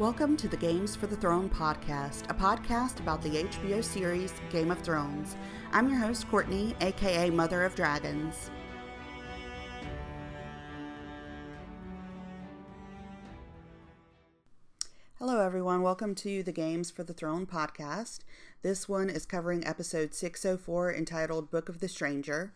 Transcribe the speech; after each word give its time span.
Welcome 0.00 0.38
to 0.38 0.48
the 0.48 0.56
Games 0.56 0.96
for 0.96 1.06
the 1.06 1.16
Throne 1.16 1.50
podcast, 1.50 2.24
a 2.30 2.34
podcast 2.34 3.00
about 3.00 3.20
the 3.20 3.44
HBO 3.44 3.84
series 3.84 4.32
Game 4.50 4.70
of 4.70 4.78
Thrones. 4.78 5.36
I'm 5.72 5.90
your 5.90 5.98
host, 5.98 6.26
Courtney, 6.30 6.74
aka 6.80 7.28
Mother 7.28 7.66
of 7.66 7.74
Dragons. 7.74 8.50
Hello, 15.18 15.44
everyone. 15.44 15.82
Welcome 15.82 16.14
to 16.14 16.42
the 16.42 16.50
Games 16.50 16.90
for 16.90 17.04
the 17.04 17.12
Throne 17.12 17.44
podcast. 17.44 18.20
This 18.62 18.88
one 18.88 19.10
is 19.10 19.26
covering 19.26 19.66
episode 19.66 20.14
604 20.14 20.94
entitled 20.94 21.50
Book 21.50 21.68
of 21.68 21.80
the 21.80 21.88
Stranger. 21.88 22.54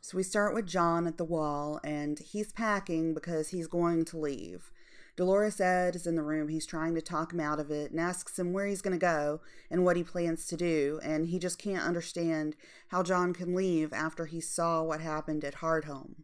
So 0.00 0.16
we 0.16 0.22
start 0.22 0.54
with 0.54 0.68
Jon 0.68 1.08
at 1.08 1.16
the 1.16 1.24
wall, 1.24 1.80
and 1.82 2.20
he's 2.20 2.52
packing 2.52 3.14
because 3.14 3.48
he's 3.48 3.66
going 3.66 4.04
to 4.04 4.16
leave. 4.16 4.70
Dolorous 5.18 5.60
Edd 5.60 5.96
is 5.96 6.06
in 6.06 6.14
the 6.14 6.22
room. 6.22 6.46
He's 6.46 6.64
trying 6.64 6.94
to 6.94 7.02
talk 7.02 7.32
him 7.32 7.40
out 7.40 7.58
of 7.58 7.72
it 7.72 7.90
and 7.90 7.98
asks 7.98 8.38
him 8.38 8.52
where 8.52 8.66
he's 8.66 8.80
going 8.80 8.96
to 8.96 9.04
go 9.04 9.40
and 9.68 9.84
what 9.84 9.96
he 9.96 10.04
plans 10.04 10.46
to 10.46 10.56
do. 10.56 11.00
And 11.02 11.26
he 11.26 11.40
just 11.40 11.58
can't 11.58 11.84
understand 11.84 12.54
how 12.92 13.02
Jon 13.02 13.34
can 13.34 13.52
leave 13.52 13.92
after 13.92 14.26
he 14.26 14.40
saw 14.40 14.80
what 14.84 15.00
happened 15.00 15.44
at 15.44 15.56
Hardhome. 15.56 16.22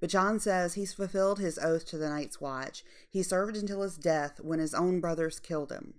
But 0.00 0.08
Jon 0.08 0.40
says 0.40 0.72
he's 0.72 0.94
fulfilled 0.94 1.38
his 1.38 1.58
oath 1.58 1.84
to 1.88 1.98
the 1.98 2.08
Night's 2.08 2.40
Watch. 2.40 2.82
He 3.10 3.22
served 3.22 3.58
until 3.58 3.82
his 3.82 3.98
death 3.98 4.40
when 4.40 4.58
his 4.58 4.72
own 4.72 5.00
brothers 5.00 5.38
killed 5.38 5.70
him. 5.70 5.96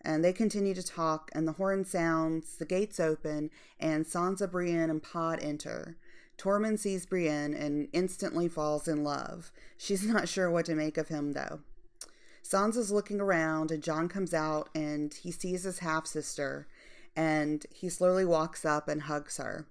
And 0.00 0.24
they 0.24 0.32
continue 0.32 0.74
to 0.74 0.82
talk, 0.82 1.30
and 1.32 1.46
the 1.46 1.52
horn 1.52 1.84
sounds, 1.84 2.56
the 2.56 2.66
gates 2.66 2.98
open, 2.98 3.50
and 3.78 4.04
Sansa, 4.04 4.50
Brienne, 4.50 4.90
and 4.90 5.02
Pod 5.02 5.38
enter. 5.40 5.96
Tormund 6.38 6.78
sees 6.78 7.06
Brienne 7.06 7.54
and 7.54 7.88
instantly 7.92 8.48
falls 8.48 8.88
in 8.88 9.04
love. 9.04 9.52
She's 9.76 10.04
not 10.06 10.28
sure 10.28 10.50
what 10.50 10.66
to 10.66 10.74
make 10.74 10.98
of 10.98 11.08
him, 11.08 11.32
though. 11.32 11.60
Sansa's 12.42 12.90
looking 12.90 13.20
around, 13.20 13.70
and 13.70 13.82
Jon 13.82 14.08
comes 14.08 14.34
out 14.34 14.68
and 14.74 15.14
he 15.14 15.30
sees 15.30 15.64
his 15.64 15.78
half 15.78 16.06
sister, 16.06 16.66
and 17.16 17.64
he 17.72 17.88
slowly 17.88 18.24
walks 18.24 18.64
up 18.64 18.86
and 18.86 19.02
hugs 19.02 19.38
her. 19.38 19.66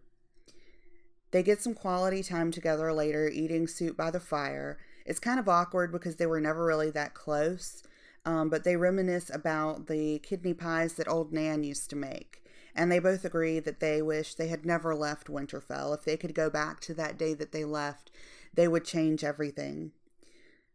They 1.31 1.44
get 1.44 1.61
some 1.61 1.73
quality 1.73 2.23
time 2.23 2.52
together 2.52 2.91
later, 2.94 3.30
eating 3.30 3.67
soup 3.67 3.97
by 3.97 4.11
the 4.11 4.19
fire. 4.19 4.78
It's 5.06 5.19
kind 5.19 5.39
of 5.39 5.50
awkward 5.50 5.91
because 5.91 6.16
they 6.16 6.25
were 6.25 6.39
never 6.39 6.66
really 6.66 6.89
that 6.91 7.14
close, 7.14 7.84
um, 8.25 8.50
but 8.50 8.64
they 8.64 8.75
reminisce 8.75 9.30
about 9.34 9.88
the 9.88 10.19
kidney 10.19 10.53
pies 10.53 10.94
that 10.94 11.08
old 11.08 11.34
Nan 11.34 11.64
used 11.64 11.89
to 11.89 11.95
make 11.95 12.42
and 12.75 12.91
they 12.91 12.99
both 12.99 13.23
agree 13.23 13.59
that 13.59 13.79
they 13.79 14.02
wish 14.02 14.33
they 14.33 14.47
had 14.47 14.66
never 14.66 14.95
left 14.95 15.27
Winterfell. 15.27 15.93
If 15.93 16.03
they 16.03 16.17
could 16.17 16.33
go 16.33 16.49
back 16.49 16.79
to 16.81 16.93
that 16.95 17.17
day 17.17 17.33
that 17.35 17.52
they 17.52 17.66
left, 17.66 18.11
they 18.53 18.67
would 18.67 18.85
change 18.85 19.23
everything. 19.23 19.91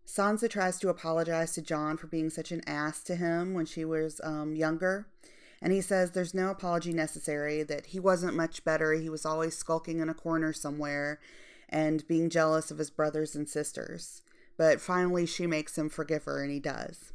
Sansa 0.06 0.48
tries 0.48 0.78
to 0.78 0.88
apologize 0.88 1.52
to 1.52 1.62
Jon 1.62 1.96
for 1.96 2.06
being 2.06 2.30
such 2.30 2.50
an 2.50 2.62
ass 2.66 3.02
to 3.04 3.16
him 3.16 3.52
when 3.52 3.66
she 3.66 3.84
was 3.84 4.20
um, 4.24 4.56
younger. 4.56 5.06
And 5.60 5.72
he 5.72 5.80
says 5.80 6.12
there's 6.12 6.34
no 6.34 6.50
apology 6.50 6.92
necessary, 6.92 7.62
that 7.64 7.86
he 7.86 8.00
wasn't 8.00 8.36
much 8.36 8.64
better. 8.64 8.92
He 8.92 9.10
was 9.10 9.26
always 9.26 9.56
skulking 9.56 9.98
in 9.98 10.08
a 10.08 10.14
corner 10.14 10.52
somewhere 10.52 11.18
and 11.68 12.06
being 12.06 12.30
jealous 12.30 12.70
of 12.70 12.78
his 12.78 12.90
brothers 12.90 13.34
and 13.34 13.48
sisters. 13.48 14.22
But 14.56 14.80
finally, 14.80 15.26
she 15.26 15.46
makes 15.46 15.76
him 15.76 15.88
forgive 15.88 16.24
her, 16.24 16.42
and 16.42 16.50
he 16.50 16.60
does. 16.60 17.12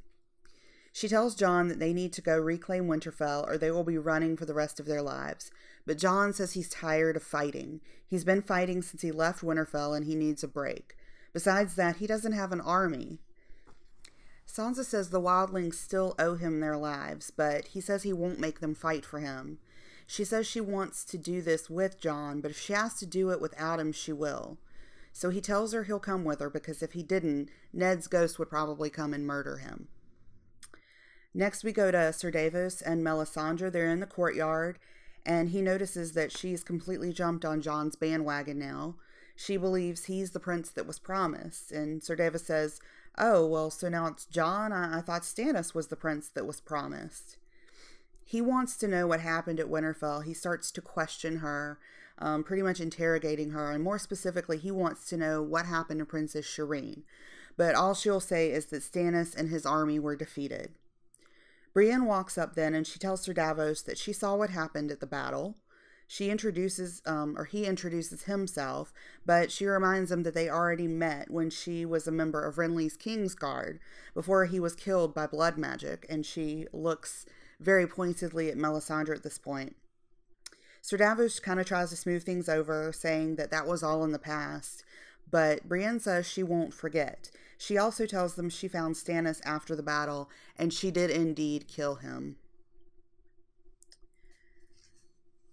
She 0.96 1.08
tells 1.08 1.34
Jon 1.34 1.70
that 1.70 1.80
they 1.80 1.92
need 1.92 2.14
to 2.14 2.22
go 2.22 2.38
reclaim 2.38 2.88
Winterfell 2.88 3.48
or 3.48 3.58
they 3.58 3.72
will 3.72 3.84
be 3.84 3.98
running 3.98 4.38
for 4.38 4.46
the 4.46 4.54
rest 4.54 4.80
of 4.80 4.86
their 4.86 5.02
lives. 5.02 5.50
But 5.88 5.98
Jon 5.98 6.34
says 6.34 6.54
he's 6.54 6.70
tired 6.70 7.16
of 7.18 7.24
fighting. 7.24 7.82
He's 8.08 8.24
been 8.24 8.44
fighting 8.44 8.84
since 8.84 9.02
he 9.02 9.12
left 9.12 9.42
Winterfell 9.42 9.98
and 9.98 10.06
he 10.06 10.14
needs 10.14 10.44
a 10.44 10.48
break. 10.48 10.96
Besides 11.34 11.74
that, 11.76 11.96
he 11.96 12.06
doesn't 12.06 12.34
have 12.34 12.52
an 12.52 12.62
army. 12.62 13.18
Sansa 14.48 14.86
says 14.86 15.10
the 15.10 15.20
wildlings 15.20 15.74
still 15.74 16.14
owe 16.20 16.36
him 16.36 16.60
their 16.60 16.78
lives, 16.78 17.32
but 17.32 17.70
he 17.70 17.82
says 17.82 18.04
he 18.04 18.14
won't 18.14 18.40
make 18.40 18.60
them 18.60 18.76
fight 18.76 19.04
for 19.04 19.20
him. 19.20 19.58
She 20.06 20.24
says 20.24 20.46
she 20.46 20.62
wants 20.62 21.04
to 21.06 21.18
do 21.18 21.42
this 21.42 21.72
with 21.72 22.00
Jon, 22.00 22.40
but 22.40 22.52
if 22.52 22.60
she 22.60 22.74
has 22.74 22.94
to 22.96 23.08
do 23.08 23.32
it 23.32 23.42
without 23.42 23.80
him, 23.80 23.92
she 23.92 24.14
will. 24.14 24.60
So 25.12 25.32
he 25.32 25.42
tells 25.42 25.74
her 25.74 25.86
he'll 25.86 26.00
come 26.00 26.24
with 26.24 26.40
her 26.40 26.52
because 26.52 26.84
if 26.84 26.92
he 26.92 27.02
didn't, 27.02 27.50
Ned's 27.72 28.08
ghost 28.08 28.38
would 28.38 28.50
probably 28.50 28.92
come 28.92 29.12
and 29.12 29.26
murder 29.26 29.58
him. 29.58 29.88
Next, 31.34 31.64
we 31.64 31.72
go 31.72 31.90
to 31.92 32.14
Sir 32.14 32.30
Davos 32.30 32.82
and 32.82 33.04
Melisandre. 33.04 33.72
They're 33.72 33.90
in 33.90 34.00
the 34.00 34.06
courtyard, 34.06 34.78
and 35.26 35.50
he 35.50 35.62
notices 35.62 36.14
that 36.14 36.32
she's 36.32 36.64
completely 36.64 37.12
jumped 37.12 37.44
on 37.44 37.62
Jon's 37.62 37.96
bandwagon 37.96 38.60
now. 38.60 38.96
She 39.36 39.58
believes 39.58 40.06
he's 40.06 40.32
the 40.32 40.40
prince 40.40 40.70
that 40.70 40.86
was 40.86 41.00
promised. 41.00 41.72
And 41.72 42.04
Sir 42.04 42.16
Davos 42.16 42.44
says, 42.44 42.80
Oh, 43.18 43.46
well, 43.46 43.70
so 43.70 43.90
now 43.90 44.08
it's 44.08 44.26
Jon? 44.26 44.72
I, 44.72 45.00
I 45.00 45.02
thought 45.02 45.24
Stannis 45.24 45.74
was 45.74 45.88
the 45.88 45.96
prince 45.96 46.30
that 46.30 46.46
was 46.46 46.62
promised. 46.62 47.38
He 48.24 48.42
wants 48.42 48.78
to 48.78 48.88
know 48.88 49.08
what 49.08 49.20
happened 49.20 49.60
at 49.60 49.70
Winterfell. 49.70 50.24
He 50.24 50.34
starts 50.34 50.72
to 50.72 50.82
question 50.82 51.38
her, 51.38 51.80
um, 52.20 52.44
pretty 52.44 52.64
much 52.64 52.80
interrogating 52.80 53.52
her. 53.52 53.72
And 53.72 53.84
more 53.84 54.00
specifically, 54.00 54.58
he 54.58 54.72
wants 54.72 55.08
to 55.10 55.18
know 55.18 55.42
what 55.42 55.66
happened 55.66 56.00
to 56.00 56.06
Princess 56.06 56.46
Shireen. 56.46 57.04
But 57.58 57.76
all 57.76 57.94
she'll 57.94 58.20
say 58.20 58.52
is 58.52 58.68
that 58.68 58.82
Stannis 58.82 59.36
and 59.36 59.50
his 59.50 59.66
army 59.66 60.00
were 60.00 60.16
defeated. 60.16 60.72
Brienne 61.74 62.06
walks 62.06 62.38
up 62.38 62.56
then 62.56 62.76
and 62.76 62.86
she 62.86 63.00
tells 63.00 63.22
Sir 63.22 63.34
Davos 63.34 63.82
that 63.82 63.98
she 63.98 64.14
saw 64.14 64.36
what 64.36 64.52
happened 64.52 64.92
at 64.92 65.00
the 65.00 65.08
battle. 65.08 65.58
She 66.08 66.30
introduces, 66.30 67.02
um, 67.06 67.36
or 67.38 67.46
he 67.46 67.66
introduces 67.66 68.24
himself, 68.24 68.94
but 69.26 69.52
she 69.52 69.66
reminds 69.66 70.12
him 70.12 70.24
that 70.24 70.36
they 70.36 70.50
already 70.50 70.88
met 70.88 71.32
when 71.32 71.50
she 71.50 71.86
was 71.86 72.08
a 72.08 72.12
member 72.12 72.46
of 72.46 72.58
Renly's 72.58 72.96
King's 72.96 73.34
Guard 73.34 73.80
before 74.14 74.46
he 74.46 74.60
was 74.60 74.76
killed 74.76 75.16
by 75.16 75.26
blood 75.26 75.58
magic, 75.58 76.06
and 76.10 76.26
she 76.26 76.68
looks 76.72 77.26
very 77.60 77.88
pointedly 77.88 78.50
at 78.50 78.58
Melisandre 78.58 79.16
at 79.16 79.24
this 79.24 79.40
point. 79.40 79.76
Sir 80.82 80.98
Davos 80.98 81.40
kind 81.40 81.60
of 81.60 81.66
tries 81.66 81.90
to 81.90 81.96
smooth 81.96 82.24
things 82.24 82.50
over, 82.50 82.92
saying 82.92 83.38
that 83.38 83.50
that 83.50 83.66
was 83.66 83.82
all 83.82 84.04
in 84.04 84.12
the 84.12 84.20
past, 84.20 84.84
but 85.32 85.68
Brienne 85.68 86.00
says 86.00 86.28
she 86.28 86.44
won't 86.44 86.74
forget. 86.74 87.32
She 87.64 87.78
also 87.78 88.06
tells 88.06 88.36
them 88.36 88.50
she 88.50 88.68
found 88.68 88.96
Stannis 88.96 89.40
after 89.46 89.74
the 89.74 89.82
battle, 89.82 90.30
and 90.58 90.74
she 90.74 90.92
did 90.92 91.10
indeed 91.10 91.70
kill 91.70 91.96
him. 91.96 92.36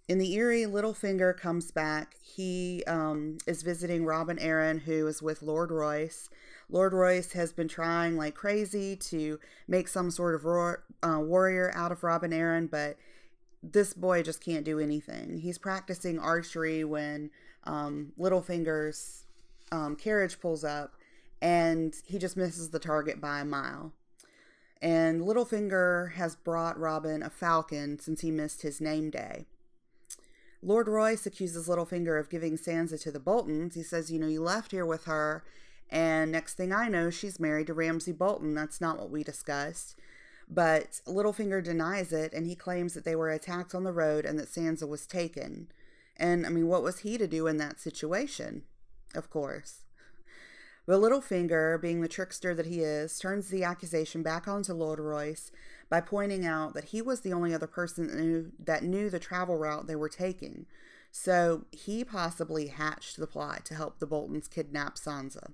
In 0.08 0.18
the 0.18 0.34
Eyrie, 0.34 0.64
Littlefinger 0.64 1.36
comes 1.36 1.70
back. 1.70 2.16
He 2.20 2.82
um, 2.88 3.38
is 3.46 3.62
visiting 3.62 4.04
Robin 4.04 4.38
Arryn, 4.38 4.80
who 4.80 5.06
is 5.06 5.22
with 5.22 5.40
Lord 5.40 5.70
Royce. 5.70 6.28
Lord 6.68 6.92
Royce 6.92 7.30
has 7.34 7.52
been 7.52 7.68
trying 7.68 8.16
like 8.16 8.34
crazy 8.34 8.96
to 8.96 9.38
make 9.68 9.86
some 9.86 10.10
sort 10.10 10.34
of 10.34 10.44
roar, 10.44 10.82
uh, 11.04 11.20
warrior 11.20 11.70
out 11.76 11.92
of 11.92 12.02
Robin 12.02 12.32
Arryn, 12.32 12.68
but 12.68 12.96
this 13.62 13.94
boy 13.94 14.24
just 14.24 14.44
can't 14.44 14.64
do 14.64 14.80
anything. 14.80 15.38
He's 15.38 15.58
practicing 15.58 16.18
archery 16.18 16.82
when 16.82 17.30
um, 17.62 18.14
Littlefinger's 18.18 19.26
um, 19.70 19.94
carriage 19.94 20.40
pulls 20.40 20.64
up 20.64 20.96
and 21.40 21.94
he 22.06 22.18
just 22.18 22.36
misses 22.36 22.70
the 22.70 22.78
target 22.78 23.20
by 23.20 23.40
a 23.40 23.44
mile. 23.44 23.92
And 24.82 25.22
Littlefinger 25.22 26.12
has 26.12 26.36
brought 26.36 26.78
Robin 26.78 27.22
a 27.22 27.30
falcon 27.30 27.98
since 27.98 28.22
he 28.22 28.30
missed 28.30 28.62
his 28.62 28.80
name 28.80 29.10
day. 29.10 29.46
Lord 30.62 30.88
Royce 30.88 31.26
accuses 31.26 31.68
Littlefinger 31.68 32.18
of 32.18 32.30
giving 32.30 32.56
Sansa 32.56 33.00
to 33.02 33.10
the 33.10 33.20
Boltons. 33.20 33.74
He 33.74 33.82
says, 33.82 34.10
You 34.10 34.18
know, 34.18 34.26
you 34.26 34.42
left 34.42 34.72
here 34.72 34.86
with 34.86 35.04
her, 35.04 35.42
and 35.90 36.30
next 36.30 36.54
thing 36.54 36.72
I 36.72 36.88
know, 36.88 37.10
she's 37.10 37.40
married 37.40 37.66
to 37.68 37.74
Ramsay 37.74 38.12
Bolton. 38.12 38.54
That's 38.54 38.80
not 38.80 38.98
what 38.98 39.10
we 39.10 39.24
discussed. 39.24 39.96
But 40.48 41.00
Littlefinger 41.06 41.62
denies 41.62 42.12
it, 42.12 42.32
and 42.32 42.46
he 42.46 42.54
claims 42.54 42.94
that 42.94 43.04
they 43.04 43.16
were 43.16 43.30
attacked 43.30 43.74
on 43.74 43.84
the 43.84 43.92
road 43.92 44.24
and 44.24 44.38
that 44.38 44.48
Sansa 44.48 44.86
was 44.88 45.06
taken. 45.06 45.68
And 46.16 46.44
I 46.44 46.50
mean, 46.50 46.68
what 46.68 46.82
was 46.82 47.00
he 47.00 47.16
to 47.18 47.26
do 47.26 47.46
in 47.46 47.56
that 47.58 47.80
situation? 47.80 48.62
Of 49.14 49.30
course. 49.30 49.84
But 50.90 51.02
Littlefinger, 51.02 51.80
being 51.80 52.00
the 52.00 52.08
trickster 52.08 52.52
that 52.52 52.66
he 52.66 52.80
is, 52.80 53.16
turns 53.16 53.46
the 53.46 53.62
accusation 53.62 54.24
back 54.24 54.48
onto 54.48 54.72
Lord 54.72 54.98
Royce 54.98 55.52
by 55.88 56.00
pointing 56.00 56.44
out 56.44 56.74
that 56.74 56.86
he 56.86 57.00
was 57.00 57.20
the 57.20 57.32
only 57.32 57.54
other 57.54 57.68
person 57.68 58.08
that 58.08 58.16
knew, 58.16 58.50
that 58.58 58.82
knew 58.82 59.08
the 59.08 59.20
travel 59.20 59.56
route 59.56 59.86
they 59.86 59.94
were 59.94 60.08
taking. 60.08 60.66
So 61.12 61.66
he 61.70 62.02
possibly 62.02 62.66
hatched 62.66 63.18
the 63.18 63.28
plot 63.28 63.64
to 63.66 63.76
help 63.76 64.00
the 64.00 64.06
Boltons 64.08 64.48
kidnap 64.48 64.96
Sansa. 64.96 65.52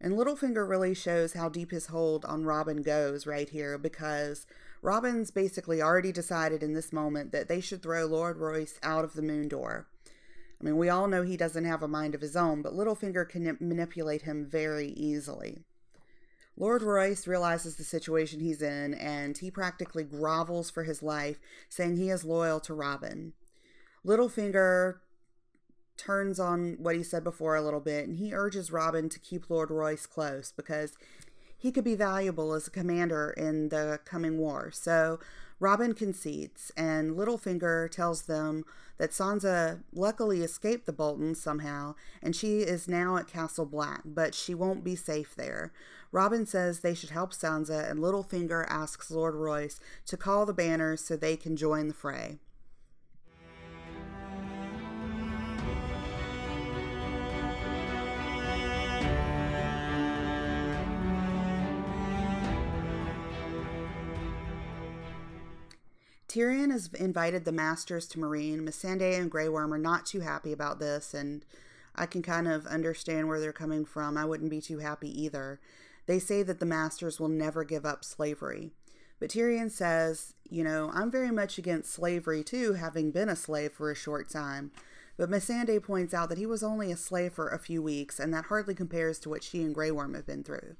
And 0.00 0.14
Littlefinger 0.14 0.66
really 0.66 0.94
shows 0.94 1.34
how 1.34 1.50
deep 1.50 1.70
his 1.70 1.88
hold 1.88 2.24
on 2.24 2.44
Robin 2.44 2.80
goes 2.80 3.26
right 3.26 3.50
here 3.50 3.76
because 3.76 4.46
Robin's 4.80 5.30
basically 5.30 5.82
already 5.82 6.10
decided 6.10 6.62
in 6.62 6.72
this 6.72 6.90
moment 6.90 7.32
that 7.32 7.48
they 7.48 7.60
should 7.60 7.82
throw 7.82 8.06
Lord 8.06 8.38
Royce 8.38 8.78
out 8.82 9.04
of 9.04 9.12
the 9.12 9.20
moon 9.20 9.48
door. 9.48 9.88
I 10.60 10.64
mean, 10.64 10.76
we 10.76 10.88
all 10.88 11.06
know 11.06 11.22
he 11.22 11.36
doesn't 11.36 11.64
have 11.64 11.82
a 11.82 11.88
mind 11.88 12.14
of 12.14 12.20
his 12.20 12.36
own, 12.36 12.62
but 12.62 12.72
Littlefinger 12.72 13.28
can 13.28 13.56
manipulate 13.60 14.22
him 14.22 14.46
very 14.48 14.88
easily. 14.88 15.64
Lord 16.56 16.82
Royce 16.82 17.26
realizes 17.26 17.76
the 17.76 17.84
situation 17.84 18.40
he's 18.40 18.62
in 18.62 18.94
and 18.94 19.36
he 19.36 19.50
practically 19.50 20.04
grovels 20.04 20.70
for 20.70 20.84
his 20.84 21.02
life, 21.02 21.38
saying 21.68 21.96
he 21.96 22.08
is 22.08 22.24
loyal 22.24 22.60
to 22.60 22.72
Robin. 22.72 23.34
Littlefinger 24.06 25.00
turns 25.98 26.40
on 26.40 26.76
what 26.78 26.96
he 26.96 27.02
said 27.02 27.24
before 27.24 27.56
a 27.56 27.62
little 27.62 27.80
bit 27.80 28.06
and 28.06 28.16
he 28.16 28.34
urges 28.34 28.70
Robin 28.70 29.08
to 29.08 29.18
keep 29.18 29.50
Lord 29.50 29.70
Royce 29.70 30.06
close 30.06 30.52
because 30.54 30.96
he 31.58 31.72
could 31.72 31.84
be 31.84 31.94
valuable 31.94 32.52
as 32.52 32.66
a 32.66 32.70
commander 32.70 33.30
in 33.36 33.68
the 33.70 33.98
coming 34.04 34.38
war. 34.38 34.70
So 34.72 35.18
Robin 35.58 35.94
concedes, 35.94 36.70
and 36.76 37.16
Littlefinger 37.16 37.90
tells 37.90 38.22
them 38.22 38.64
that 38.98 39.10
Sansa 39.10 39.82
luckily 39.92 40.42
escaped 40.42 40.84
the 40.84 40.92
Boltons 40.92 41.40
somehow, 41.40 41.94
and 42.22 42.36
she 42.36 42.60
is 42.60 42.88
now 42.88 43.16
at 43.16 43.26
Castle 43.26 43.64
Black, 43.64 44.02
but 44.04 44.34
she 44.34 44.54
won't 44.54 44.84
be 44.84 44.94
safe 44.94 45.34
there. 45.34 45.72
Robin 46.12 46.44
says 46.44 46.80
they 46.80 46.94
should 46.94 47.10
help 47.10 47.32
Sansa, 47.32 47.90
and 47.90 48.00
Littlefinger 48.00 48.66
asks 48.68 49.10
Lord 49.10 49.34
Royce 49.34 49.80
to 50.06 50.16
call 50.16 50.44
the 50.44 50.52
banners 50.52 51.02
so 51.02 51.16
they 51.16 51.36
can 51.36 51.56
join 51.56 51.88
the 51.88 51.94
fray. 51.94 52.38
Tyrion 66.36 66.70
has 66.70 66.90
invited 66.92 67.46
the 67.46 67.52
masters 67.52 68.06
to 68.08 68.18
Meereen. 68.18 68.60
Missandei 68.60 69.18
and 69.18 69.30
Grey 69.30 69.48
Worm 69.48 69.72
are 69.72 69.78
not 69.78 70.04
too 70.04 70.20
happy 70.20 70.52
about 70.52 70.78
this, 70.78 71.14
and 71.14 71.46
I 71.94 72.04
can 72.04 72.20
kind 72.20 72.46
of 72.46 72.66
understand 72.66 73.26
where 73.26 73.40
they're 73.40 73.54
coming 73.54 73.86
from. 73.86 74.18
I 74.18 74.26
wouldn't 74.26 74.50
be 74.50 74.60
too 74.60 74.80
happy 74.80 75.08
either. 75.22 75.60
They 76.04 76.18
say 76.18 76.42
that 76.42 76.60
the 76.60 76.66
masters 76.66 77.18
will 77.18 77.30
never 77.30 77.64
give 77.64 77.86
up 77.86 78.04
slavery. 78.04 78.72
But 79.18 79.30
Tyrion 79.30 79.70
says, 79.70 80.34
you 80.44 80.62
know, 80.62 80.90
I'm 80.92 81.10
very 81.10 81.30
much 81.30 81.56
against 81.56 81.94
slavery 81.94 82.44
too, 82.44 82.74
having 82.74 83.12
been 83.12 83.30
a 83.30 83.36
slave 83.36 83.72
for 83.72 83.90
a 83.90 83.96
short 83.96 84.28
time. 84.28 84.72
But 85.16 85.30
Missandei 85.30 85.82
points 85.82 86.12
out 86.12 86.28
that 86.28 86.36
he 86.36 86.44
was 86.44 86.62
only 86.62 86.92
a 86.92 86.98
slave 86.98 87.32
for 87.32 87.48
a 87.48 87.58
few 87.58 87.80
weeks, 87.80 88.20
and 88.20 88.34
that 88.34 88.46
hardly 88.46 88.74
compares 88.74 89.18
to 89.20 89.30
what 89.30 89.42
she 89.42 89.62
and 89.62 89.74
Grey 89.74 89.90
Worm 89.90 90.12
have 90.12 90.26
been 90.26 90.44
through. 90.44 90.76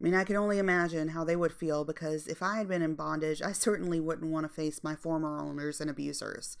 I 0.00 0.04
mean, 0.04 0.14
I 0.14 0.24
can 0.24 0.36
only 0.36 0.58
imagine 0.58 1.08
how 1.08 1.24
they 1.24 1.34
would 1.34 1.52
feel 1.52 1.84
because 1.84 2.28
if 2.28 2.42
I 2.42 2.58
had 2.58 2.68
been 2.68 2.82
in 2.82 2.94
bondage, 2.94 3.42
I 3.42 3.52
certainly 3.52 3.98
wouldn't 3.98 4.30
want 4.30 4.44
to 4.44 4.48
face 4.48 4.84
my 4.84 4.94
former 4.94 5.40
owners 5.40 5.80
and 5.80 5.90
abusers. 5.90 6.56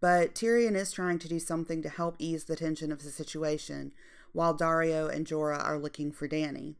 But 0.00 0.34
Tyrion 0.34 0.74
is 0.74 0.90
trying 0.90 1.18
to 1.20 1.28
do 1.28 1.38
something 1.38 1.82
to 1.82 1.88
help 1.88 2.16
ease 2.18 2.44
the 2.44 2.56
tension 2.56 2.90
of 2.90 3.02
the 3.04 3.10
situation, 3.10 3.92
while 4.32 4.56
Daario 4.56 5.14
and 5.14 5.26
Jorah 5.26 5.62
are 5.62 5.78
looking 5.78 6.10
for 6.10 6.26
Dany. 6.26 6.74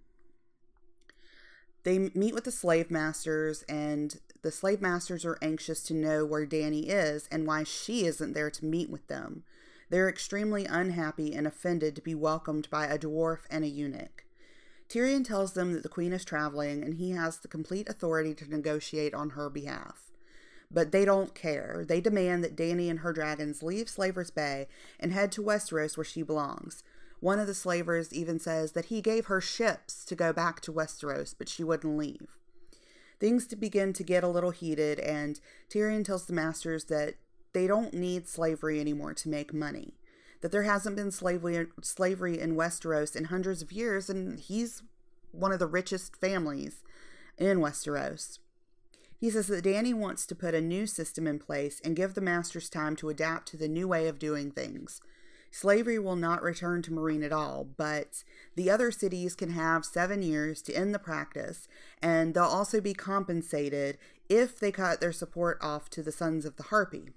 They 1.84 2.10
meet 2.14 2.34
with 2.34 2.44
the 2.44 2.50
slave 2.50 2.90
masters, 2.90 3.62
and 3.68 4.18
the 4.42 4.50
slave 4.50 4.80
masters 4.80 5.24
are 5.24 5.38
anxious 5.42 5.82
to 5.84 5.94
know 5.94 6.24
where 6.24 6.46
Dany 6.46 6.86
is 6.86 7.28
and 7.30 7.46
why 7.46 7.64
she 7.64 8.06
isn't 8.06 8.32
there 8.32 8.50
to 8.50 8.64
meet 8.64 8.88
with 8.88 9.06
them. 9.08 9.44
They're 9.90 10.08
extremely 10.08 10.64
unhappy 10.64 11.34
and 11.34 11.46
offended 11.46 11.94
to 11.96 12.02
be 12.02 12.14
welcomed 12.14 12.70
by 12.70 12.86
a 12.86 12.98
dwarf 12.98 13.40
and 13.50 13.62
a 13.62 13.68
eunuch. 13.68 14.24
Tyrion 14.92 15.24
tells 15.24 15.54
them 15.54 15.72
that 15.72 15.82
the 15.82 15.88
queen 15.88 16.12
is 16.12 16.22
traveling 16.22 16.84
and 16.84 16.94
he 16.94 17.12
has 17.12 17.38
the 17.38 17.48
complete 17.48 17.88
authority 17.88 18.34
to 18.34 18.50
negotiate 18.50 19.14
on 19.14 19.30
her 19.30 19.48
behalf. 19.48 20.10
But 20.70 20.92
they 20.92 21.06
don't 21.06 21.34
care. 21.34 21.82
They 21.88 22.02
demand 22.02 22.44
that 22.44 22.56
Dany 22.56 22.90
and 22.90 22.98
her 22.98 23.14
dragons 23.14 23.62
leave 23.62 23.88
Slaver's 23.88 24.30
Bay 24.30 24.68
and 25.00 25.10
head 25.10 25.32
to 25.32 25.42
Westeros 25.42 25.96
where 25.96 26.04
she 26.04 26.22
belongs. 26.22 26.84
One 27.20 27.38
of 27.38 27.46
the 27.46 27.54
slavers 27.54 28.12
even 28.12 28.38
says 28.38 28.72
that 28.72 28.86
he 28.86 29.00
gave 29.00 29.26
her 29.26 29.40
ships 29.40 30.04
to 30.04 30.14
go 30.14 30.30
back 30.30 30.60
to 30.60 30.72
Westeros, 30.72 31.34
but 31.38 31.48
she 31.48 31.64
wouldn't 31.64 31.96
leave. 31.96 32.36
Things 33.18 33.46
begin 33.46 33.94
to 33.94 34.02
get 34.02 34.24
a 34.24 34.28
little 34.28 34.50
heated, 34.50 34.98
and 34.98 35.40
Tyrion 35.70 36.04
tells 36.04 36.26
the 36.26 36.34
masters 36.34 36.84
that 36.86 37.14
they 37.54 37.66
don't 37.66 37.94
need 37.94 38.28
slavery 38.28 38.78
anymore 38.78 39.14
to 39.14 39.28
make 39.30 39.54
money 39.54 39.94
that 40.42 40.52
there 40.52 40.64
hasn't 40.64 40.96
been 40.96 41.10
slavery 41.10 41.68
slavery 41.80 42.38
in 42.38 42.54
Westeros 42.54 43.16
in 43.16 43.24
hundreds 43.24 43.62
of 43.62 43.72
years, 43.72 44.10
and 44.10 44.38
he's 44.38 44.82
one 45.30 45.52
of 45.52 45.58
the 45.58 45.66
richest 45.66 46.16
families 46.16 46.82
in 47.38 47.58
Westeros. 47.58 48.38
He 49.18 49.30
says 49.30 49.46
that 49.46 49.64
Dany 49.64 49.94
wants 49.94 50.26
to 50.26 50.34
put 50.34 50.52
a 50.52 50.60
new 50.60 50.86
system 50.86 51.26
in 51.28 51.38
place 51.38 51.80
and 51.84 51.96
give 51.96 52.14
the 52.14 52.20
masters 52.20 52.68
time 52.68 52.96
to 52.96 53.08
adapt 53.08 53.48
to 53.48 53.56
the 53.56 53.68
new 53.68 53.86
way 53.86 54.08
of 54.08 54.18
doing 54.18 54.50
things. 54.50 55.00
Slavery 55.52 55.98
will 55.98 56.16
not 56.16 56.42
return 56.42 56.82
to 56.82 56.90
Meereen 56.90 57.24
at 57.24 57.32
all, 57.32 57.68
but 57.76 58.24
the 58.56 58.70
other 58.70 58.90
cities 58.90 59.36
can 59.36 59.50
have 59.50 59.84
seven 59.84 60.22
years 60.22 60.60
to 60.62 60.72
end 60.72 60.94
the 60.94 60.98
practice, 60.98 61.68
and 62.02 62.34
they'll 62.34 62.44
also 62.44 62.80
be 62.80 62.94
compensated 62.94 63.98
if 64.28 64.58
they 64.58 64.72
cut 64.72 65.00
their 65.00 65.12
support 65.12 65.58
off 65.60 65.88
to 65.90 66.02
the 66.02 66.10
Sons 66.10 66.44
of 66.44 66.56
the 66.56 66.64
Harpy. 66.64 67.10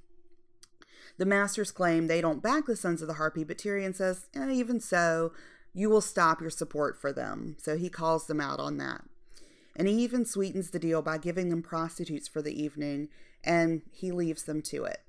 The 1.17 1.25
masters 1.25 1.71
claim 1.71 2.07
they 2.07 2.21
don't 2.21 2.43
back 2.43 2.65
the 2.65 2.75
Sons 2.75 3.01
of 3.01 3.07
the 3.07 3.15
Harpy, 3.15 3.43
but 3.43 3.57
Tyrion 3.57 3.95
says, 3.95 4.27
eh, 4.35 4.49
even 4.51 4.79
so, 4.79 5.31
you 5.73 5.89
will 5.89 6.01
stop 6.01 6.41
your 6.41 6.49
support 6.49 6.99
for 6.99 7.13
them. 7.13 7.55
So 7.59 7.77
he 7.77 7.89
calls 7.89 8.27
them 8.27 8.41
out 8.41 8.59
on 8.59 8.77
that. 8.77 9.03
And 9.75 9.87
he 9.87 9.95
even 9.95 10.25
sweetens 10.25 10.71
the 10.71 10.79
deal 10.79 11.01
by 11.01 11.17
giving 11.17 11.49
them 11.49 11.61
prostitutes 11.61 12.27
for 12.27 12.41
the 12.41 12.61
evening, 12.61 13.09
and 13.43 13.81
he 13.91 14.11
leaves 14.11 14.43
them 14.43 14.61
to 14.63 14.85
it. 14.85 15.01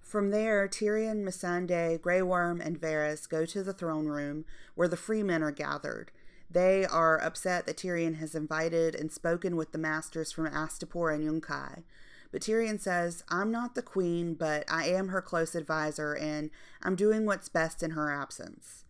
From 0.00 0.30
there, 0.30 0.68
Tyrion, 0.68 1.24
Missandei, 1.24 1.98
Grey 1.98 2.20
Worm, 2.20 2.60
and 2.60 2.78
Varys 2.78 3.26
go 3.26 3.46
to 3.46 3.62
the 3.62 3.72
throne 3.72 4.06
room 4.06 4.44
where 4.74 4.88
the 4.88 4.96
freemen 4.96 5.42
are 5.42 5.50
gathered. 5.50 6.10
They 6.50 6.84
are 6.84 7.18
upset 7.22 7.64
that 7.64 7.78
Tyrion 7.78 8.16
has 8.16 8.34
invited 8.34 8.94
and 8.94 9.10
spoken 9.10 9.56
with 9.56 9.72
the 9.72 9.78
masters 9.78 10.30
from 10.30 10.48
Astapor 10.48 11.14
and 11.14 11.24
Yunkai. 11.24 11.84
But 12.32 12.40
Tyrion 12.40 12.80
says, 12.80 13.22
I'm 13.28 13.52
not 13.52 13.74
the 13.74 13.82
queen, 13.82 14.34
but 14.34 14.64
I 14.68 14.86
am 14.86 15.08
her 15.08 15.20
close 15.20 15.54
advisor, 15.54 16.14
and 16.14 16.50
I'm 16.82 16.96
doing 16.96 17.26
what's 17.26 17.50
best 17.50 17.82
in 17.82 17.90
her 17.90 18.10
absence. 18.10 18.84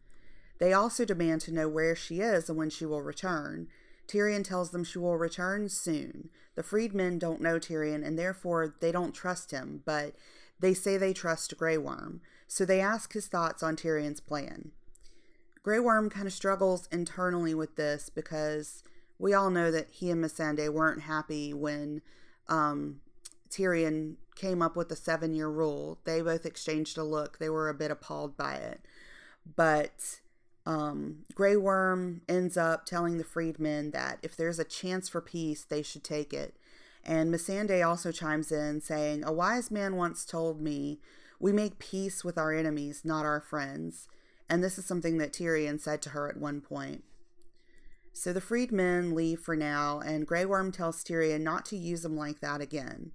They 0.59 0.73
also 0.73 1.05
demand 1.05 1.41
to 1.43 1.53
know 1.53 1.69
where 1.69 1.97
she 1.97 2.21
is 2.21 2.49
and 2.49 2.57
when 2.57 2.71
she 2.71 2.87
will 2.87 3.03
return. 3.03 3.67
Tyrion 4.07 4.45
tells 4.45 4.71
them 4.71 4.85
she 4.85 4.99
will 4.99 5.17
return 5.17 5.69
soon. 5.69 6.29
The 6.55 6.63
freedmen 6.63 7.19
don't 7.19 7.41
know 7.41 7.59
Tyrion, 7.59 8.07
and 8.07 8.17
therefore 8.17 8.77
they 8.81 8.93
don't 8.93 9.15
trust 9.15 9.51
him, 9.51 9.83
but 9.85 10.15
they 10.61 10.73
say 10.73 10.97
they 10.97 11.13
trust 11.13 11.57
Grey 11.59 11.77
Worm, 11.77 12.21
so 12.47 12.65
they 12.65 12.81
ask 12.81 13.13
his 13.13 13.27
thoughts 13.27 13.63
on 13.63 13.75
Tyrion's 13.75 14.21
plan. 14.21 14.71
Grey 15.65 15.81
Worm 15.81 16.11
kind 16.11 16.27
of 16.27 16.33
struggles 16.33 16.89
internally 16.93 17.55
with 17.55 17.75
this 17.75 18.09
because 18.09 18.85
we 19.19 19.35
all 19.35 19.51
know 19.51 19.73
that 19.73 19.89
he 19.91 20.11
and 20.11 20.23
Missandei 20.23 20.73
weren't 20.73 21.03
happy 21.03 21.53
when 21.53 22.03
um, 22.49 23.01
Tyrion 23.53 24.17
came 24.35 24.63
up 24.63 24.77
with 24.77 24.89
the 24.89 24.97
seven 24.97 25.35
year 25.35 25.49
rule. 25.49 25.99
They 26.05 26.23
both 26.23 26.47
exchanged 26.47 26.97
a 26.97 27.05
look. 27.05 27.39
They 27.39 27.51
were 27.51 27.69
a 27.69 27.75
bit 27.75 27.91
appalled 27.91 28.37
by 28.37 28.55
it. 28.55 28.81
But 29.57 30.21
um, 30.65 31.25
Grey 31.35 31.57
Worm 31.57 32.23
ends 32.29 32.57
up 32.57 32.87
telling 32.87 33.19
the 33.19 33.25
freedmen 33.25 33.91
that 33.91 34.19
if 34.23 34.37
there's 34.37 34.59
a 34.59 34.65
chance 34.65 35.09
for 35.09 35.21
peace, 35.21 35.65
they 35.65 35.83
should 35.83 36.05
take 36.05 36.33
it. 36.33 36.57
And 37.05 37.35
Missandei 37.35 37.87
also 37.87 38.13
chimes 38.13 38.53
in, 38.53 38.81
saying, 38.81 39.25
A 39.25 39.33
wise 39.33 39.71
man 39.71 39.97
once 39.97 40.25
told 40.25 40.61
me, 40.61 41.01
We 41.41 41.53
make 41.53 41.79
peace 41.79 42.25
with 42.25 42.39
our 42.39 42.53
enemies, 42.53 43.03
not 43.05 43.27
our 43.27 43.41
friends. 43.41 44.09
And 44.49 44.63
this 44.63 44.79
is 44.79 44.87
something 44.87 45.19
that 45.19 45.33
Tyrion 45.33 45.81
said 45.81 46.01
to 46.03 46.11
her 46.11 46.29
at 46.29 46.37
one 46.37 46.61
point. 46.61 47.05
So 48.13 48.33
the 48.33 48.41
freedmen 48.41 49.15
leave 49.15 49.41
for 49.41 49.57
now, 49.57 50.01
and 50.01 50.27
Grey 50.27 50.45
Worm 50.45 50.71
tells 50.71 51.03
Tyrion 51.03 51.41
not 51.41 51.65
to 51.67 51.77
use 51.77 52.03
them 52.03 52.17
like 52.17 52.41
that 52.41 52.61
again. 52.61 53.13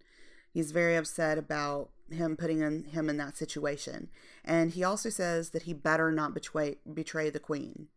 He's 0.57 0.71
very 0.71 0.95
upset 0.95 1.37
about 1.37 1.91
him 2.09 2.35
putting 2.35 2.61
in, 2.61 2.85
him 2.85 3.09
in 3.09 3.17
that 3.17 3.37
situation. 3.37 4.09
And 4.43 4.71
he 4.71 4.83
also 4.83 5.11
says 5.11 5.51
that 5.51 5.61
he 5.61 5.73
better 5.73 6.11
not 6.11 6.33
betray, 6.33 6.77
betray 6.91 7.29
the 7.29 7.37
queen. 7.37 7.89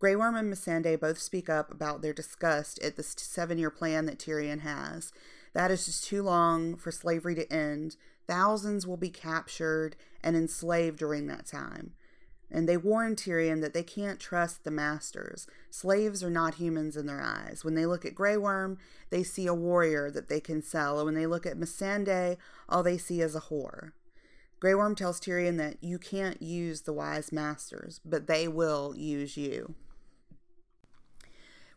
Grey 0.00 0.16
Worm 0.16 0.34
and 0.34 0.52
Missandei 0.52 0.98
both 0.98 1.20
speak 1.20 1.48
up 1.48 1.70
about 1.70 2.02
their 2.02 2.12
disgust 2.12 2.82
at 2.82 2.96
this 2.96 3.14
seven 3.16 3.58
year 3.58 3.70
plan 3.70 4.06
that 4.06 4.18
Tyrion 4.18 4.62
has. 4.62 5.12
That 5.52 5.70
is 5.70 5.86
just 5.86 6.04
too 6.04 6.24
long 6.24 6.74
for 6.74 6.90
slavery 6.90 7.36
to 7.36 7.52
end. 7.52 7.94
Thousands 8.26 8.84
will 8.84 8.96
be 8.96 9.10
captured 9.10 9.94
and 10.20 10.34
enslaved 10.34 10.98
during 10.98 11.28
that 11.28 11.46
time 11.46 11.92
and 12.52 12.68
they 12.68 12.76
warn 12.76 13.16
Tyrion 13.16 13.62
that 13.62 13.72
they 13.72 13.82
can't 13.82 14.20
trust 14.20 14.62
the 14.62 14.70
masters. 14.70 15.46
Slaves 15.70 16.22
are 16.22 16.30
not 16.30 16.56
humans 16.56 16.96
in 16.96 17.06
their 17.06 17.22
eyes. 17.22 17.64
When 17.64 17.74
they 17.74 17.86
look 17.86 18.04
at 18.04 18.14
Grey 18.14 18.36
Worm, 18.36 18.78
they 19.10 19.22
see 19.22 19.46
a 19.46 19.54
warrior 19.54 20.10
that 20.10 20.28
they 20.28 20.38
can 20.38 20.62
sell, 20.62 20.98
and 20.98 21.06
when 21.06 21.14
they 21.14 21.26
look 21.26 21.46
at 21.46 21.58
Missandei, 21.58 22.36
all 22.68 22.82
they 22.82 22.98
see 22.98 23.22
is 23.22 23.34
a 23.34 23.40
whore. 23.40 23.92
Grey 24.60 24.74
Worm 24.74 24.94
tells 24.94 25.18
Tyrion 25.18 25.56
that 25.56 25.82
you 25.82 25.98
can't 25.98 26.40
use 26.42 26.82
the 26.82 26.92
wise 26.92 27.32
masters, 27.32 28.00
but 28.04 28.26
they 28.26 28.46
will 28.46 28.94
use 28.94 29.36
you. 29.36 29.74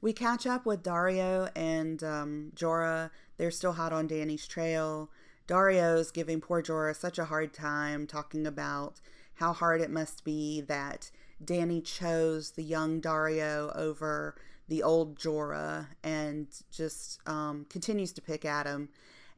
We 0.01 0.13
catch 0.13 0.45
up 0.45 0.67
with 0.67 0.83
Daario 0.83 1.49
and 1.55 2.03
um, 2.03 2.51
Jorah. 2.55 3.09
They're 3.37 3.49
still 3.49 3.71
hot 3.71 3.91
on 3.91 4.07
Dany's 4.07 4.45
trail. 4.45 5.09
Daario's 5.47 6.11
giving 6.11 6.41
poor 6.41 6.61
Jorah 6.61 6.95
such 6.95 7.17
a 7.17 7.25
hard 7.25 7.53
time, 7.53 8.05
talking 8.05 8.45
about 8.45 8.99
how 9.35 9.53
hard 9.53 9.81
it 9.81 9.89
must 9.89 10.23
be 10.23 10.61
that 10.61 11.11
Dany 11.43 11.83
chose 11.83 12.51
the 12.51 12.63
young 12.63 13.01
Daario 13.01 13.75
over 13.75 14.35
the 14.67 14.81
old 14.81 15.17
Jorah 15.17 15.87
and 16.03 16.47
just 16.71 17.19
um, 17.27 17.65
continues 17.69 18.11
to 18.13 18.21
pick 18.21 18.45
at 18.45 18.65
him. 18.65 18.89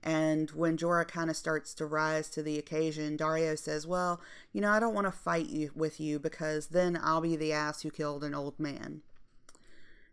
And 0.03 0.51
when 0.51 0.77
Jorah 0.77 1.07
kind 1.07 1.29
of 1.29 1.35
starts 1.35 1.73
to 1.75 1.85
rise 1.85 2.29
to 2.29 2.43
the 2.43 2.57
occasion, 2.57 3.17
Daario 3.17 3.57
says, 3.57 3.87
Well, 3.87 4.21
you 4.53 4.61
know, 4.61 4.71
I 4.71 4.79
don't 4.79 4.93
want 4.93 5.07
to 5.07 5.11
fight 5.11 5.47
you 5.47 5.71
with 5.75 5.99
you 5.99 6.19
because 6.19 6.67
then 6.67 6.97
I'll 7.01 7.21
be 7.21 7.35
the 7.35 7.51
ass 7.51 7.81
who 7.81 7.89
killed 7.89 8.23
an 8.23 8.35
old 8.35 8.59
man. 8.59 9.01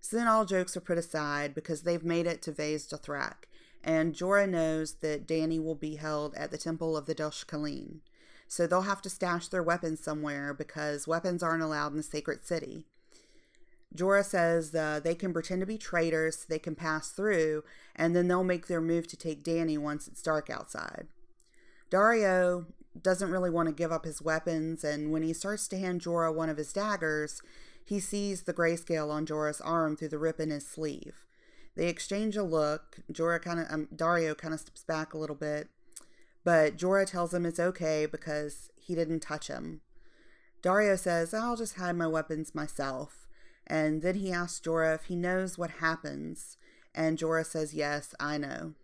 So 0.00 0.16
then 0.16 0.26
all 0.26 0.44
jokes 0.44 0.76
are 0.76 0.80
put 0.80 0.98
aside 0.98 1.54
because 1.54 1.82
they've 1.82 2.04
made 2.04 2.26
it 2.26 2.42
to 2.42 2.52
Vaes 2.52 2.86
Dothrak, 2.86 3.46
and 3.82 4.14
Jorah 4.14 4.48
knows 4.48 4.94
that 4.94 5.26
Dany 5.26 5.62
will 5.62 5.74
be 5.74 5.96
held 5.96 6.34
at 6.34 6.50
the 6.50 6.58
Temple 6.58 6.94
of 6.94 7.06
the 7.06 7.14
Dosh 7.14 7.46
Khaleen. 7.46 8.00
So 8.48 8.66
they'll 8.66 8.82
have 8.82 9.02
to 9.02 9.10
stash 9.10 9.48
their 9.48 9.62
weapons 9.62 10.00
somewhere 10.00 10.54
because 10.54 11.08
weapons 11.08 11.42
aren't 11.42 11.62
allowed 11.62 11.92
in 11.92 11.96
the 11.96 12.02
sacred 12.02 12.44
city. 12.44 12.84
Jorah 13.96 14.24
says 14.24 14.74
uh, 14.74 15.00
they 15.02 15.14
can 15.14 15.32
pretend 15.32 15.60
to 15.60 15.66
be 15.66 15.78
traitors 15.78 16.38
so 16.38 16.46
they 16.48 16.58
can 16.58 16.74
pass 16.74 17.10
through, 17.10 17.62
and 17.94 18.14
then 18.14 18.26
they'll 18.26 18.44
make 18.44 18.66
their 18.66 18.80
move 18.80 19.06
to 19.08 19.16
take 19.16 19.44
Dany 19.44 19.78
once 19.78 20.08
it's 20.08 20.22
dark 20.22 20.50
outside. 20.50 21.06
Daario 21.90 22.66
doesn't 23.00 23.30
really 23.30 23.50
want 23.50 23.68
to 23.68 23.74
give 23.74 23.92
up 23.92 24.04
his 24.04 24.20
weapons, 24.20 24.82
and 24.82 25.12
when 25.12 25.22
he 25.22 25.32
starts 25.32 25.68
to 25.68 25.78
hand 25.78 26.00
Jorah 26.00 26.34
one 26.34 26.48
of 26.48 26.56
his 26.56 26.72
daggers, 26.72 27.40
he 27.84 28.00
sees 28.00 28.42
the 28.42 28.54
grayscale 28.54 29.10
on 29.10 29.26
Jorah's 29.26 29.60
arm 29.60 29.96
through 29.96 30.08
the 30.08 30.18
rip 30.18 30.40
in 30.40 30.50
his 30.50 30.66
sleeve. 30.66 31.24
They 31.76 31.88
exchange 31.88 32.36
a 32.36 32.42
look. 32.42 32.98
Jorah 33.12 33.42
kind 33.42 33.60
of, 33.60 33.66
um, 33.70 33.88
Daario 33.94 34.36
kind 34.36 34.54
of 34.54 34.60
steps 34.60 34.84
back 34.84 35.12
a 35.12 35.18
little 35.18 35.36
bit, 35.36 35.68
but 36.44 36.76
Jorah 36.76 37.06
tells 37.06 37.32
him 37.32 37.46
it's 37.46 37.58
okay 37.58 38.06
because 38.06 38.70
he 38.76 38.94
didn't 38.94 39.20
touch 39.20 39.48
him. 39.48 39.80
Daario 40.62 40.98
says, 40.98 41.34
I'll 41.34 41.56
just 41.56 41.76
hide 41.76 41.96
my 41.96 42.06
weapons 42.06 42.54
myself. 42.54 43.26
And 43.66 44.02
then 44.02 44.16
he 44.16 44.30
asks 44.30 44.60
Jorah 44.60 44.94
if 44.94 45.04
he 45.04 45.16
knows 45.16 45.58
what 45.58 45.70
happens. 45.72 46.58
And 46.94 47.18
Jorah 47.18 47.46
says, 47.46 47.74
Yes, 47.74 48.14
I 48.20 48.38
know. 48.38 48.74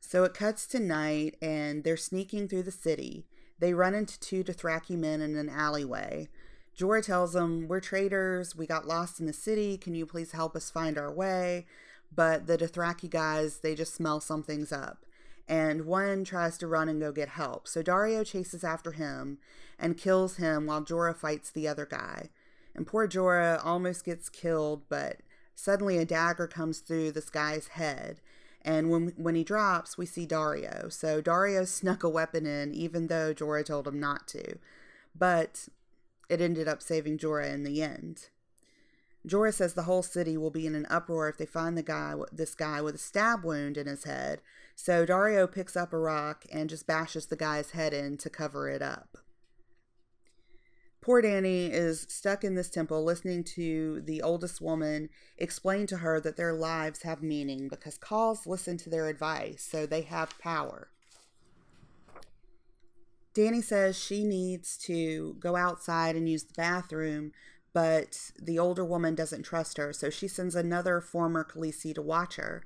So 0.00 0.24
it 0.24 0.34
cuts 0.34 0.66
to 0.68 0.80
night, 0.80 1.36
and 1.42 1.84
they're 1.84 1.96
sneaking 1.96 2.48
through 2.48 2.64
the 2.64 2.70
city. 2.70 3.26
They 3.58 3.74
run 3.74 3.94
into 3.94 4.18
two 4.18 4.42
Dothraki 4.42 4.96
men 4.96 5.20
in 5.20 5.36
an 5.36 5.50
alleyway. 5.50 6.28
Jorah 6.78 7.04
tells 7.04 7.34
them, 7.34 7.68
We're 7.68 7.80
traitors. 7.80 8.56
We 8.56 8.66
got 8.66 8.88
lost 8.88 9.20
in 9.20 9.26
the 9.26 9.32
city. 9.32 9.76
Can 9.76 9.94
you 9.94 10.06
please 10.06 10.32
help 10.32 10.56
us 10.56 10.70
find 10.70 10.96
our 10.96 11.12
way? 11.12 11.66
But 12.14 12.46
the 12.46 12.58
Dothraki 12.58 13.08
guys, 13.08 13.58
they 13.58 13.74
just 13.74 13.94
smell 13.94 14.20
something's 14.20 14.72
up. 14.72 15.04
And 15.50 15.84
one 15.84 16.22
tries 16.22 16.56
to 16.58 16.68
run 16.68 16.88
and 16.88 17.00
go 17.00 17.10
get 17.10 17.30
help. 17.30 17.66
So 17.66 17.82
Daario 17.82 18.24
chases 18.24 18.62
after 18.62 18.92
him 18.92 19.38
and 19.80 19.98
kills 19.98 20.36
him 20.36 20.66
while 20.66 20.80
Jorah 20.80 21.16
fights 21.16 21.50
the 21.50 21.66
other 21.66 21.84
guy. 21.84 22.30
And 22.72 22.86
poor 22.86 23.08
Jorah 23.08 23.60
almost 23.66 24.04
gets 24.04 24.28
killed, 24.28 24.82
but 24.88 25.16
suddenly 25.56 25.98
a 25.98 26.04
dagger 26.04 26.46
comes 26.46 26.78
through 26.78 27.10
this 27.10 27.30
guy's 27.30 27.66
head. 27.66 28.20
And 28.62 28.90
when 28.90 29.12
when 29.16 29.34
he 29.34 29.42
drops, 29.42 29.98
we 29.98 30.06
see 30.06 30.24
Daario. 30.24 30.92
So 30.92 31.20
Daario 31.20 31.66
snuck 31.66 32.04
a 32.04 32.08
weapon 32.08 32.46
in, 32.46 32.72
even 32.72 33.08
though 33.08 33.34
Jorah 33.34 33.66
told 33.66 33.88
him 33.88 33.98
not 33.98 34.28
to. 34.28 34.56
But 35.18 35.68
it 36.28 36.40
ended 36.40 36.68
up 36.68 36.80
saving 36.80 37.18
Jorah 37.18 37.52
in 37.52 37.64
the 37.64 37.82
end. 37.82 38.28
Jorah 39.26 39.52
says 39.52 39.74
the 39.74 39.82
whole 39.82 40.02
city 40.02 40.36
will 40.36 40.50
be 40.50 40.66
in 40.66 40.74
an 40.74 40.86
uproar 40.88 41.28
if 41.28 41.36
they 41.36 41.46
find 41.46 41.76
the 41.76 41.82
guy, 41.82 42.14
this 42.32 42.54
guy 42.54 42.80
with 42.80 42.94
a 42.94 42.98
stab 42.98 43.44
wound 43.44 43.76
in 43.76 43.86
his 43.86 44.04
head. 44.04 44.40
So 44.74 45.04
Daario 45.04 45.50
picks 45.50 45.76
up 45.76 45.92
a 45.92 45.98
rock 45.98 46.46
and 46.50 46.70
just 46.70 46.86
bashes 46.86 47.26
the 47.26 47.36
guy's 47.36 47.72
head 47.72 47.92
in 47.92 48.16
to 48.18 48.30
cover 48.30 48.68
it 48.68 48.80
up. 48.80 49.18
Poor 51.02 51.22
Dany 51.22 51.70
is 51.70 52.06
stuck 52.08 52.44
in 52.44 52.54
this 52.54 52.68
temple 52.68 53.02
listening 53.02 53.42
to 53.44 54.02
the 54.02 54.20
oldest 54.20 54.60
woman 54.60 55.08
explain 55.38 55.86
to 55.86 55.98
her 55.98 56.20
that 56.20 56.36
their 56.36 56.52
lives 56.52 57.02
have 57.02 57.22
meaning 57.22 57.68
because 57.68 57.98
khals 57.98 58.46
listen 58.46 58.76
to 58.78 58.90
their 58.90 59.08
advice, 59.08 59.66
so 59.70 59.86
they 59.86 60.02
have 60.02 60.38
power. 60.38 60.90
Dany 63.34 63.62
says 63.62 63.98
she 63.98 64.24
needs 64.24 64.76
to 64.78 65.36
go 65.40 65.56
outside 65.56 66.16
and 66.16 66.28
use 66.28 66.44
the 66.44 66.54
bathroom, 66.54 67.32
but 67.72 68.32
the 68.40 68.58
older 68.58 68.84
woman 68.84 69.14
doesn't 69.14 69.42
trust 69.42 69.78
her, 69.78 69.92
so 69.92 70.10
she 70.10 70.28
sends 70.28 70.54
another 70.54 71.00
former 71.00 71.44
Khaleesi 71.44 71.94
to 71.94 72.02
watch 72.02 72.36
her. 72.36 72.62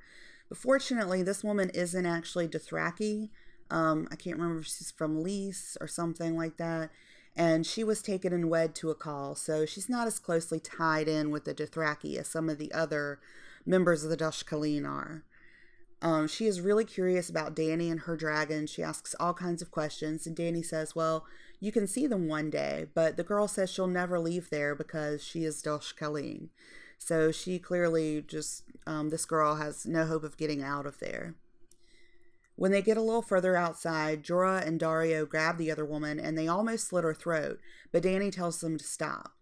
But 0.49 0.57
fortunately, 0.57 1.23
this 1.23 1.43
woman 1.43 1.69
isn't 1.71 2.05
actually 2.05 2.47
Dothraki. 2.47 3.29
Um, 3.69 4.07
I 4.11 4.15
can't 4.15 4.37
remember 4.37 4.61
if 4.61 4.67
she's 4.67 4.91
from 4.91 5.21
Lys 5.23 5.77
or 5.81 5.87
something 5.87 6.37
like 6.37 6.57
that 6.57 6.91
and 7.35 7.65
she 7.65 7.83
was 7.83 8.01
taken 8.01 8.31
and 8.31 8.49
wed 8.49 8.73
to 8.75 8.89
a 8.89 8.95
khal, 8.95 9.37
so 9.37 9.65
she's 9.65 9.89
not 9.89 10.07
as 10.07 10.19
closely 10.19 10.59
tied 10.59 11.07
in 11.07 11.31
with 11.31 11.43
the 11.43 11.53
Dothraki 11.53 12.17
as 12.17 12.27
some 12.27 12.49
of 12.49 12.57
the 12.57 12.71
other 12.71 13.19
members 13.65 14.03
of 14.03 14.09
the 14.09 14.17
Dosh 14.17 14.43
Khaleen 14.43 14.87
are. 14.87 15.23
Um, 16.01 16.27
she 16.27 16.45
is 16.45 16.61
really 16.61 16.85
curious 16.85 17.29
about 17.29 17.55
Dany 17.55 17.91
and 17.91 18.01
her 18.01 18.15
dragon. 18.15 18.67
She 18.67 18.83
asks 18.83 19.15
all 19.19 19.33
kinds 19.33 19.61
of 19.61 19.71
questions, 19.71 20.25
and 20.25 20.35
Dany 20.35 20.63
says, 20.63 20.95
Well, 20.95 21.25
you 21.59 21.71
can 21.71 21.87
see 21.87 22.07
them 22.07 22.27
one 22.27 22.49
day, 22.49 22.87
but 22.93 23.17
the 23.17 23.23
girl 23.23 23.47
says 23.47 23.69
she'll 23.69 23.87
never 23.87 24.19
leave 24.19 24.49
there 24.49 24.75
because 24.75 25.23
she 25.23 25.43
is 25.43 25.61
Dosh 25.61 25.95
Khaleen. 25.95 26.49
So 26.97 27.31
she 27.31 27.59
clearly 27.59 28.23
just, 28.25 28.63
um, 28.87 29.09
this 29.09 29.25
girl 29.25 29.55
has 29.55 29.85
no 29.85 30.05
hope 30.05 30.23
of 30.23 30.37
getting 30.37 30.63
out 30.63 30.85
of 30.85 30.99
there. 30.99 31.35
When 32.55 32.71
they 32.71 32.81
get 32.81 32.97
a 32.97 33.01
little 33.01 33.21
further 33.21 33.57
outside, 33.57 34.23
Jorah 34.23 34.65
and 34.65 34.79
Daario 34.79 35.27
grab 35.27 35.57
the 35.57 35.71
other 35.71 35.83
woman 35.85 36.19
and 36.19 36.37
they 36.37 36.47
almost 36.47 36.87
slit 36.87 37.03
her 37.03 37.13
throat, 37.13 37.59
but 37.91 38.03
Dany 38.03 38.31
tells 38.31 38.61
them 38.61 38.77
to 38.77 38.83
stop. 38.83 39.33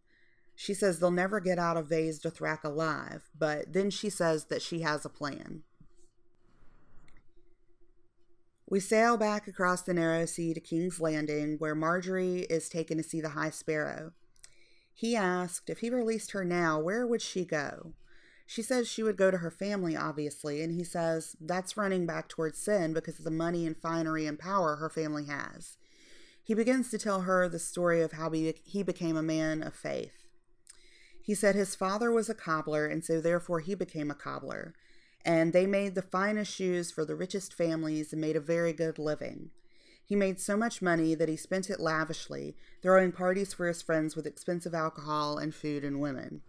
She 0.55 0.73
says 0.73 0.99
they'll 0.99 1.11
never 1.11 1.39
get 1.39 1.59
out 1.59 1.77
of 1.77 1.87
Vaes 1.87 2.19
Dothrak 2.19 2.63
alive, 2.63 3.29
but 3.37 3.73
then 3.73 3.89
she 3.89 4.09
says 4.09 4.45
that 4.45 4.61
she 4.61 4.81
has 4.81 5.05
a 5.05 5.09
plan. 5.09 5.63
We 8.69 8.79
sail 8.79 9.17
back 9.17 9.47
across 9.47 9.81
the 9.81 9.93
narrow 9.93 10.25
sea 10.25 10.53
to 10.53 10.59
King's 10.59 10.99
Landing, 10.99 11.57
where 11.59 11.75
Margaery 11.75 12.45
is 12.49 12.69
taken 12.69 12.97
to 12.97 13.03
see 13.03 13.21
the 13.21 13.29
High 13.29 13.49
Sparrow. 13.49 14.13
He 14.93 15.15
asked 15.15 15.69
if 15.69 15.79
he 15.79 15.89
released 15.89 16.31
her 16.31 16.45
now, 16.45 16.79
where 16.79 17.05
would 17.05 17.21
she 17.21 17.45
go? 17.45 17.93
She 18.45 18.61
says 18.61 18.87
she 18.87 19.03
would 19.03 19.17
go 19.17 19.31
to 19.31 19.37
her 19.37 19.51
family, 19.51 19.95
obviously, 19.95 20.61
and 20.61 20.73
he 20.73 20.83
says 20.83 21.35
that's 21.39 21.77
running 21.77 22.05
back 22.05 22.29
towards 22.29 22.59
sin 22.59 22.93
because 22.93 23.17
of 23.17 23.25
the 23.25 23.31
money 23.31 23.65
and 23.65 23.75
finery 23.75 24.25
and 24.25 24.37
power 24.37 24.75
her 24.75 24.89
family 24.89 25.25
has. 25.25 25.77
He 26.43 26.53
begins 26.53 26.89
to 26.91 26.97
tell 26.97 27.21
her 27.21 27.47
the 27.47 27.59
story 27.59 28.01
of 28.01 28.13
how 28.13 28.29
he 28.31 28.83
became 28.83 29.17
a 29.17 29.23
man 29.23 29.63
of 29.63 29.73
faith. 29.73 30.23
He 31.21 31.33
said 31.33 31.55
his 31.55 31.73
father 31.73 32.11
was 32.11 32.29
a 32.29 32.35
cobbler, 32.35 32.85
and 32.85 33.03
so 33.03 33.21
therefore 33.21 33.61
he 33.61 33.75
became 33.75 34.11
a 34.11 34.15
cobbler. 34.15 34.73
And 35.25 35.53
they 35.53 35.65
made 35.65 35.95
the 35.95 36.01
finest 36.01 36.53
shoes 36.53 36.91
for 36.91 37.05
the 37.05 37.15
richest 37.15 37.53
families 37.53 38.11
and 38.11 38.21
made 38.21 38.35
a 38.35 38.41
very 38.41 38.73
good 38.73 38.99
living. 38.99 39.51
He 40.05 40.15
made 40.15 40.39
so 40.39 40.57
much 40.57 40.81
money 40.81 41.15
that 41.15 41.29
he 41.29 41.37
spent 41.37 41.69
it 41.69 41.79
lavishly, 41.79 42.57
throwing 42.81 43.11
parties 43.13 43.53
for 43.53 43.67
his 43.67 43.81
friends 43.81 44.15
with 44.15 44.27
expensive 44.27 44.73
alcohol 44.73 45.37
and 45.37 45.55
food 45.55 45.85
and 45.85 46.01
women. 46.01 46.41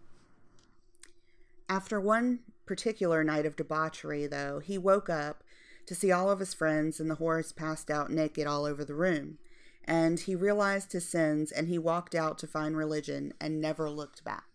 After 1.68 2.00
one 2.00 2.40
particular 2.66 3.22
night 3.22 3.46
of 3.46 3.56
debauchery, 3.56 4.26
though, 4.26 4.58
he 4.58 4.76
woke 4.76 5.08
up 5.08 5.44
to 5.86 5.94
see 5.94 6.10
all 6.10 6.30
of 6.30 6.40
his 6.40 6.54
friends 6.54 6.98
and 6.98 7.10
the 7.10 7.16
whores 7.16 7.54
passed 7.54 7.90
out 7.90 8.10
naked 8.10 8.46
all 8.46 8.64
over 8.64 8.84
the 8.84 8.94
room. 8.94 9.38
And 9.84 10.18
he 10.18 10.34
realized 10.34 10.92
his 10.92 11.08
sins 11.08 11.52
and 11.52 11.68
he 11.68 11.78
walked 11.78 12.14
out 12.14 12.38
to 12.38 12.46
find 12.46 12.76
religion 12.76 13.34
and 13.40 13.60
never 13.60 13.90
looked 13.90 14.24
back. 14.24 14.53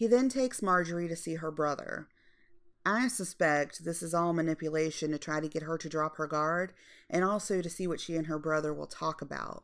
He 0.00 0.06
then 0.06 0.30
takes 0.30 0.62
Margaery 0.62 1.08
to 1.08 1.14
see 1.14 1.34
her 1.34 1.50
brother. 1.50 2.08
I 2.86 3.08
suspect 3.08 3.84
this 3.84 4.02
is 4.02 4.14
all 4.14 4.32
manipulation 4.32 5.10
to 5.10 5.18
try 5.18 5.40
to 5.40 5.48
get 5.48 5.64
her 5.64 5.76
to 5.76 5.90
drop 5.90 6.16
her 6.16 6.26
guard 6.26 6.72
and 7.10 7.22
also 7.22 7.60
to 7.60 7.68
see 7.68 7.86
what 7.86 8.00
she 8.00 8.16
and 8.16 8.26
her 8.26 8.38
brother 8.38 8.72
will 8.72 8.86
talk 8.86 9.20
about. 9.20 9.62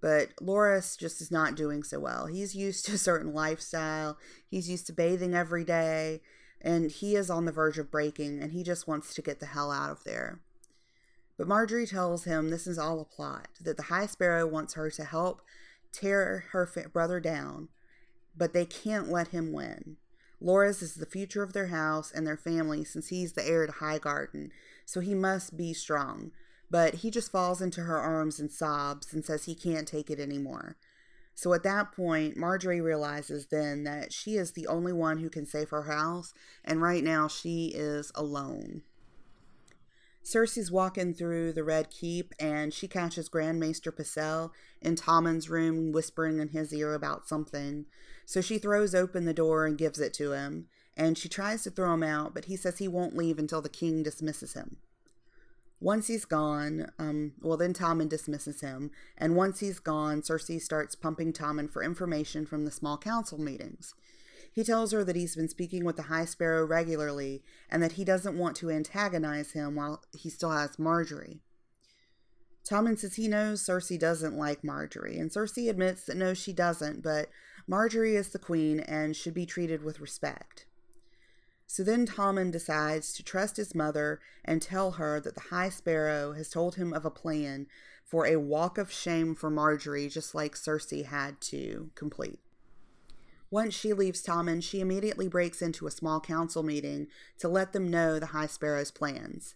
But 0.00 0.36
Loras 0.36 0.96
just 0.96 1.20
is 1.20 1.32
not 1.32 1.56
doing 1.56 1.82
so 1.82 1.98
well. 1.98 2.26
He's 2.26 2.54
used 2.54 2.86
to 2.86 2.92
a 2.92 2.98
certain 2.98 3.34
lifestyle, 3.34 4.18
he's 4.46 4.70
used 4.70 4.86
to 4.86 4.92
bathing 4.92 5.34
every 5.34 5.64
day, 5.64 6.20
and 6.60 6.88
he 6.88 7.16
is 7.16 7.28
on 7.28 7.44
the 7.44 7.50
verge 7.50 7.78
of 7.78 7.90
breaking, 7.90 8.40
and 8.40 8.52
he 8.52 8.62
just 8.62 8.86
wants 8.86 9.14
to 9.16 9.20
get 9.22 9.40
the 9.40 9.46
hell 9.46 9.72
out 9.72 9.90
of 9.90 10.04
there. 10.04 10.42
But 11.36 11.48
Margaery 11.48 11.90
tells 11.90 12.22
him 12.22 12.50
this 12.50 12.68
is 12.68 12.78
all 12.78 13.00
a 13.00 13.04
plot, 13.04 13.48
that 13.60 13.76
the 13.76 13.82
High 13.82 14.06
Sparrow 14.06 14.46
wants 14.46 14.74
her 14.74 14.92
to 14.92 15.04
help 15.04 15.42
tear 15.90 16.44
her 16.52 16.70
brother 16.92 17.18
down, 17.18 17.68
but 18.36 18.52
they 18.52 18.66
can't 18.66 19.08
let 19.08 19.28
him 19.28 19.52
win. 19.52 19.96
Loras 20.42 20.82
is 20.82 20.94
the 20.94 21.06
future 21.06 21.42
of 21.42 21.52
their 21.52 21.68
house 21.68 22.12
and 22.12 22.26
their 22.26 22.36
family 22.36 22.84
since 22.84 23.08
he's 23.08 23.32
the 23.32 23.46
heir 23.46 23.66
to 23.66 23.72
Highgarden, 23.72 24.50
so 24.84 25.00
he 25.00 25.14
must 25.14 25.56
be 25.56 25.72
strong 25.72 26.32
but 26.70 26.96
he 26.96 27.10
just 27.10 27.30
falls 27.30 27.60
into 27.60 27.82
her 27.82 27.98
arms 27.98 28.40
and 28.40 28.50
sobs 28.50 29.12
and 29.12 29.24
says 29.24 29.44
he 29.44 29.54
can't 29.54 29.86
take 29.86 30.10
it 30.10 30.18
anymore. 30.18 30.76
So 31.34 31.52
at 31.52 31.62
that 31.64 31.92
point, 31.92 32.36
Margaery 32.36 32.82
realizes 32.82 33.46
then 33.46 33.84
that 33.84 34.12
she 34.12 34.36
is 34.36 34.52
the 34.52 34.66
only 34.66 34.92
one 34.92 35.18
who 35.18 35.28
can 35.28 35.46
save 35.46 35.68
her 35.68 35.82
house, 35.82 36.32
and 36.64 36.80
right 36.80 37.04
now 37.04 37.28
she 37.28 37.72
is 37.74 38.10
alone. 38.14 38.82
Cersei's 40.26 40.72
walking 40.72 41.14
through 41.14 41.52
the 41.52 41.62
Red 41.62 41.88
Keep 41.88 42.34
and 42.40 42.74
she 42.74 42.88
catches 42.88 43.28
Grand 43.28 43.60
Maester 43.60 43.92
Pycelle 43.92 44.50
in 44.82 44.96
Tommen's 44.96 45.48
room 45.48 45.92
whispering 45.92 46.40
in 46.40 46.48
his 46.48 46.74
ear 46.74 46.94
about 46.94 47.28
something. 47.28 47.86
So 48.24 48.40
she 48.40 48.58
throws 48.58 48.92
open 48.92 49.24
the 49.24 49.32
door 49.32 49.66
and 49.66 49.78
gives 49.78 50.00
it 50.00 50.12
to 50.14 50.32
him, 50.32 50.66
and 50.96 51.16
she 51.16 51.28
tries 51.28 51.62
to 51.62 51.70
throw 51.70 51.94
him 51.94 52.02
out, 52.02 52.34
but 52.34 52.46
he 52.46 52.56
says 52.56 52.78
he 52.78 52.88
won't 52.88 53.16
leave 53.16 53.38
until 53.38 53.62
the 53.62 53.68
king 53.68 54.02
dismisses 54.02 54.54
him. 54.54 54.78
Once 55.78 56.08
he's 56.08 56.24
gone, 56.24 56.90
um, 56.98 57.34
well, 57.40 57.56
then 57.56 57.72
Tommen 57.72 58.08
dismisses 58.08 58.62
him. 58.62 58.90
And 59.16 59.36
once 59.36 59.60
he's 59.60 59.78
gone, 59.78 60.22
Cersei 60.22 60.60
starts 60.60 60.96
pumping 60.96 61.32
Tommen 61.34 61.70
for 61.70 61.84
information 61.84 62.46
from 62.46 62.64
the 62.64 62.70
small 62.72 62.98
council 62.98 63.38
meetings. 63.38 63.94
He 64.56 64.64
tells 64.64 64.92
her 64.92 65.04
that 65.04 65.16
he's 65.16 65.36
been 65.36 65.50
speaking 65.50 65.84
with 65.84 65.96
the 65.96 66.04
High 66.04 66.24
Sparrow 66.24 66.64
regularly 66.64 67.42
and 67.68 67.82
that 67.82 67.92
he 67.92 68.06
doesn't 68.06 68.38
want 68.38 68.56
to 68.56 68.70
antagonize 68.70 69.52
him 69.52 69.74
while 69.74 70.02
he 70.16 70.30
still 70.30 70.50
has 70.50 70.78
Margaery. 70.78 71.40
Tommen 72.66 72.98
says 72.98 73.16
he 73.16 73.28
knows 73.28 73.62
Cersei 73.62 73.98
doesn't 73.98 74.34
like 74.34 74.62
Margaery, 74.62 75.20
and 75.20 75.30
Cersei 75.30 75.68
admits 75.68 76.04
that 76.04 76.16
no, 76.16 76.32
she 76.32 76.54
doesn't, 76.54 77.02
but 77.02 77.28
Margaery 77.70 78.14
is 78.14 78.30
the 78.30 78.38
queen 78.38 78.80
and 78.80 79.14
should 79.14 79.34
be 79.34 79.44
treated 79.44 79.84
with 79.84 80.00
respect. 80.00 80.64
So 81.66 81.84
then 81.84 82.06
Tommen 82.06 82.50
decides 82.50 83.12
to 83.12 83.22
trust 83.22 83.58
his 83.58 83.74
mother 83.74 84.20
and 84.42 84.62
tell 84.62 84.92
her 84.92 85.20
that 85.20 85.34
the 85.34 85.50
High 85.50 85.68
Sparrow 85.68 86.32
has 86.32 86.48
told 86.48 86.76
him 86.76 86.94
of 86.94 87.04
a 87.04 87.10
plan 87.10 87.66
for 88.06 88.26
a 88.26 88.36
walk 88.36 88.78
of 88.78 88.90
shame 88.90 89.34
for 89.34 89.50
Margaery, 89.50 90.10
just 90.10 90.34
like 90.34 90.54
Cersei 90.54 91.04
had 91.04 91.42
to 91.42 91.90
complete. 91.94 92.40
Once 93.50 93.74
she 93.74 93.92
leaves 93.92 94.22
Tommen, 94.22 94.62
she 94.62 94.80
immediately 94.80 95.28
breaks 95.28 95.62
into 95.62 95.86
a 95.86 95.90
small 95.90 96.20
council 96.20 96.62
meeting 96.62 97.06
to 97.38 97.48
let 97.48 97.72
them 97.72 97.88
know 97.88 98.18
the 98.18 98.26
High 98.26 98.46
Sparrow's 98.46 98.90
plans. 98.90 99.54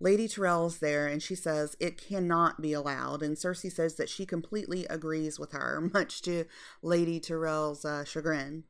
Lady 0.00 0.26
Tyrell's 0.26 0.78
there 0.78 1.06
and 1.06 1.22
she 1.22 1.36
says 1.36 1.76
it 1.78 1.96
cannot 1.96 2.60
be 2.60 2.72
allowed, 2.72 3.22
and 3.22 3.36
Cersei 3.36 3.70
says 3.70 3.94
that 3.94 4.08
she 4.08 4.26
completely 4.26 4.84
agrees 4.86 5.38
with 5.38 5.52
her, 5.52 5.80
much 5.94 6.22
to 6.22 6.44
Lady 6.82 7.20
Tyrell's 7.20 7.84
uh, 7.84 8.04
chagrin. 8.04 8.64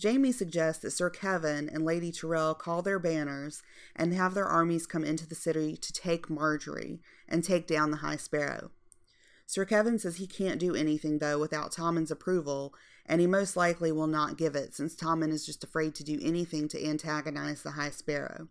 Jaime 0.00 0.32
suggests 0.32 0.82
that 0.82 0.90
Sir 0.90 1.10
Kevan 1.10 1.68
and 1.68 1.84
Lady 1.84 2.10
Tyrell 2.10 2.54
call 2.54 2.82
their 2.82 2.98
banners 2.98 3.62
and 3.94 4.12
have 4.12 4.34
their 4.34 4.46
armies 4.46 4.86
come 4.86 5.04
into 5.04 5.26
the 5.26 5.36
city 5.36 5.76
to 5.76 5.92
take 5.92 6.28
Margaery 6.28 6.98
and 7.28 7.44
take 7.44 7.66
down 7.66 7.90
the 7.90 7.98
High 7.98 8.16
Sparrow. 8.16 8.70
Sir 9.46 9.64
Kevan 9.64 9.98
says 9.98 10.16
he 10.16 10.26
can't 10.26 10.58
do 10.58 10.74
anything, 10.74 11.18
though, 11.18 11.38
without 11.38 11.70
Tommen's 11.70 12.10
approval, 12.10 12.74
and 13.06 13.20
he 13.20 13.26
most 13.26 13.56
likely 13.56 13.92
will 13.92 14.06
not 14.06 14.38
give 14.38 14.54
it, 14.54 14.74
since 14.74 14.94
Tommen 14.94 15.32
is 15.32 15.44
just 15.46 15.64
afraid 15.64 15.94
to 15.96 16.04
do 16.04 16.18
anything 16.22 16.68
to 16.68 16.86
antagonize 16.86 17.62
the 17.62 17.72
High 17.72 17.90
Sparrow. 17.90 18.48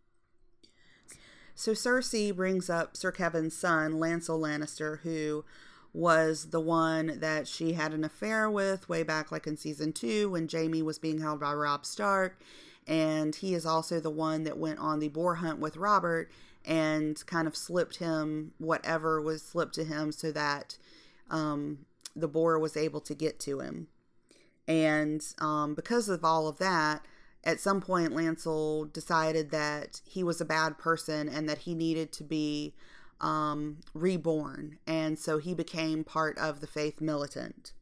So 1.55 1.71
Cersei 1.73 2.35
brings 2.35 2.69
up 2.69 2.97
Sir 2.97 3.11
Kevan's 3.11 3.55
son, 3.55 3.93
Lancel 3.93 4.39
Lannister, 4.39 4.99
who 5.01 5.45
was 5.93 6.49
the 6.49 6.59
one 6.59 7.19
that 7.19 7.47
she 7.47 7.73
had 7.73 7.93
an 7.93 8.03
affair 8.03 8.49
with 8.49 8.89
way 8.89 9.03
back 9.03 9.31
like 9.31 9.45
in 9.45 9.55
season 9.55 9.93
two 9.93 10.29
when 10.31 10.49
Jaime 10.51 10.81
was 10.81 10.97
being 10.97 11.21
held 11.21 11.39
by 11.39 11.53
Robb 11.53 11.85
Stark. 11.85 12.39
And 12.87 13.35
he 13.35 13.53
is 13.53 13.65
also 13.65 13.99
the 13.99 14.09
one 14.09 14.43
that 14.43 14.57
went 14.57 14.79
on 14.79 14.99
the 14.99 15.07
boar 15.07 15.35
hunt 15.35 15.59
with 15.59 15.77
Robert 15.77 16.31
and 16.65 17.23
kind 17.27 17.47
of 17.47 17.55
slipped 17.55 17.97
him 17.97 18.53
whatever 18.57 19.21
was 19.21 19.43
slipped 19.43 19.75
to 19.75 19.83
him 19.83 20.11
so 20.11 20.31
that 20.31 20.77
um, 21.29 21.85
the 22.15 22.27
boar 22.27 22.57
was 22.57 22.75
able 22.75 23.01
to 23.01 23.13
get 23.13 23.39
to 23.41 23.59
him. 23.59 23.87
And 24.67 25.23
um, 25.39 25.75
because 25.75 26.09
of 26.09 26.23
all 26.23 26.47
of 26.47 26.57
that, 26.59 27.05
at 27.43 27.59
some 27.59 27.81
point, 27.81 28.13
Lancel 28.13 28.91
decided 28.91 29.51
that 29.51 30.01
he 30.05 30.23
was 30.23 30.39
a 30.39 30.45
bad 30.45 30.77
person 30.77 31.27
and 31.27 31.49
that 31.49 31.59
he 31.59 31.75
needed 31.75 32.13
to 32.13 32.23
be 32.23 32.73
um, 33.19 33.79
reborn. 33.93 34.77
And 34.87 35.19
so 35.19 35.39
he 35.39 35.53
became 35.53 36.03
part 36.03 36.37
of 36.37 36.61
the 36.61 36.67
faith 36.67 37.01
militant. 37.01 37.73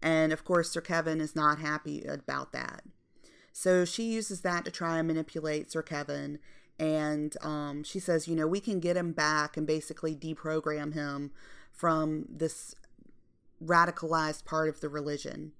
And 0.00 0.32
of 0.32 0.44
course, 0.44 0.70
Sir 0.70 0.80
Kevan 0.80 1.20
is 1.20 1.34
not 1.34 1.58
happy 1.58 2.04
about 2.04 2.52
that. 2.52 2.82
So 3.52 3.84
she 3.84 4.04
uses 4.04 4.40
that 4.40 4.64
to 4.64 4.70
try 4.70 4.98
and 4.98 5.08
manipulate 5.08 5.70
Sir 5.70 5.82
Kevan. 5.82 6.38
And 6.78 7.36
um, 7.42 7.84
she 7.84 8.00
says, 8.00 8.26
you 8.26 8.34
know, 8.34 8.46
we 8.46 8.60
can 8.60 8.80
get 8.80 8.96
him 8.96 9.12
back 9.12 9.56
and 9.56 9.66
basically 9.66 10.16
deprogram 10.16 10.94
him 10.94 11.30
from 11.70 12.26
this 12.28 12.74
radicalized 13.62 14.44
part 14.44 14.68
of 14.68 14.80
the 14.80 14.88
religion. 14.88 15.52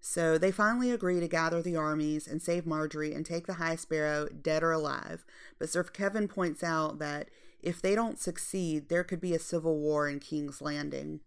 So 0.00 0.38
they 0.38 0.52
finally 0.52 0.90
agree 0.90 1.20
to 1.20 1.28
gather 1.28 1.60
the 1.60 1.76
armies 1.76 2.26
and 2.26 2.40
save 2.40 2.64
Margaery 2.64 3.14
and 3.14 3.26
take 3.26 3.46
the 3.46 3.54
High 3.54 3.76
Sparrow, 3.76 4.28
dead 4.28 4.62
or 4.62 4.72
alive. 4.72 5.24
But 5.58 5.70
Sir 5.70 5.82
Kevan 5.82 6.28
points 6.28 6.62
out 6.62 6.98
that 7.00 7.28
if 7.60 7.82
they 7.82 7.94
don't 7.94 8.18
succeed, 8.18 8.88
there 8.88 9.04
could 9.04 9.20
be 9.20 9.34
a 9.34 9.40
civil 9.40 9.78
war 9.78 10.08
in 10.08 10.20
King's 10.20 10.62
Landing. 10.62 11.20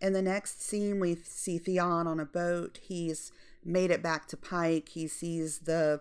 In 0.00 0.12
the 0.12 0.22
next 0.22 0.62
scene, 0.62 1.00
we 1.00 1.14
see 1.14 1.58
Theon 1.58 2.06
on 2.06 2.18
a 2.20 2.24
boat. 2.24 2.80
He's 2.82 3.30
made 3.64 3.90
it 3.90 4.02
back 4.02 4.26
to 4.28 4.36
Pike. 4.36 4.90
He 4.90 5.06
sees 5.06 5.60
the 5.60 6.00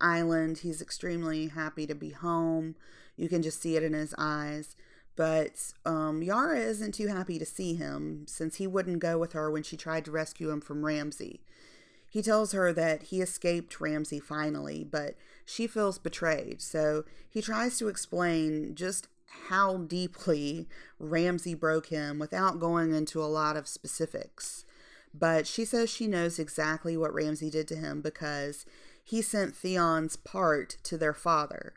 island. 0.00 0.58
He's 0.58 0.80
extremely 0.80 1.48
happy 1.48 1.86
to 1.86 1.94
be 1.94 2.10
home. 2.10 2.76
You 3.16 3.28
can 3.28 3.42
just 3.42 3.60
see 3.60 3.76
it 3.76 3.82
in 3.82 3.92
his 3.92 4.14
eyes. 4.16 4.76
But 5.14 5.72
um, 5.84 6.22
Yara 6.22 6.58
isn't 6.58 6.94
too 6.94 7.08
happy 7.08 7.38
to 7.38 7.44
see 7.44 7.74
him 7.74 8.24
since 8.26 8.56
he 8.56 8.66
wouldn't 8.66 9.00
go 9.00 9.18
with 9.18 9.32
her 9.32 9.50
when 9.50 9.62
she 9.62 9.76
tried 9.76 10.04
to 10.06 10.10
rescue 10.10 10.50
him 10.50 10.60
from 10.60 10.84
Ramsay. 10.84 11.40
He 12.10 12.22
tells 12.22 12.52
her 12.52 12.72
that 12.72 13.04
he 13.04 13.20
escaped 13.20 13.80
Ramsay 13.80 14.20
finally, 14.20 14.84
but 14.84 15.14
she 15.44 15.66
feels 15.66 15.98
betrayed. 15.98 16.60
So 16.60 17.04
he 17.28 17.40
tries 17.40 17.78
to 17.78 17.88
explain 17.88 18.74
just 18.74 19.08
how 19.48 19.78
deeply 19.78 20.68
Ramsay 20.98 21.54
broke 21.54 21.86
him 21.86 22.18
without 22.18 22.60
going 22.60 22.94
into 22.94 23.22
a 23.22 23.24
lot 23.24 23.56
of 23.56 23.66
specifics. 23.66 24.64
But 25.14 25.46
she 25.46 25.64
says 25.64 25.90
she 25.90 26.06
knows 26.06 26.38
exactly 26.38 26.96
what 26.96 27.14
Ramsay 27.14 27.50
did 27.50 27.68
to 27.68 27.76
him 27.76 28.00
because 28.00 28.64
he 29.04 29.20
sent 29.20 29.56
Theon's 29.56 30.16
part 30.16 30.76
to 30.84 30.96
their 30.96 31.14
father. 31.14 31.74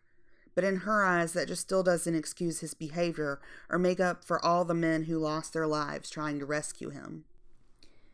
But 0.56 0.64
in 0.64 0.78
her 0.78 1.04
eyes, 1.04 1.34
that 1.34 1.50
just 1.50 1.62
still 1.62 1.84
doesn't 1.84 2.16
excuse 2.16 2.62
his 2.62 2.74
behavior 2.74 3.40
or 3.70 3.78
make 3.78 4.00
up 4.00 4.24
for 4.24 4.44
all 4.44 4.66
the 4.66 4.74
men 4.74 5.04
who 5.04 5.20
lost 5.20 5.54
their 5.54 5.68
lives 5.68 6.10
trying 6.10 6.40
to 6.40 6.46
rescue 6.46 6.90
him. 6.90 7.26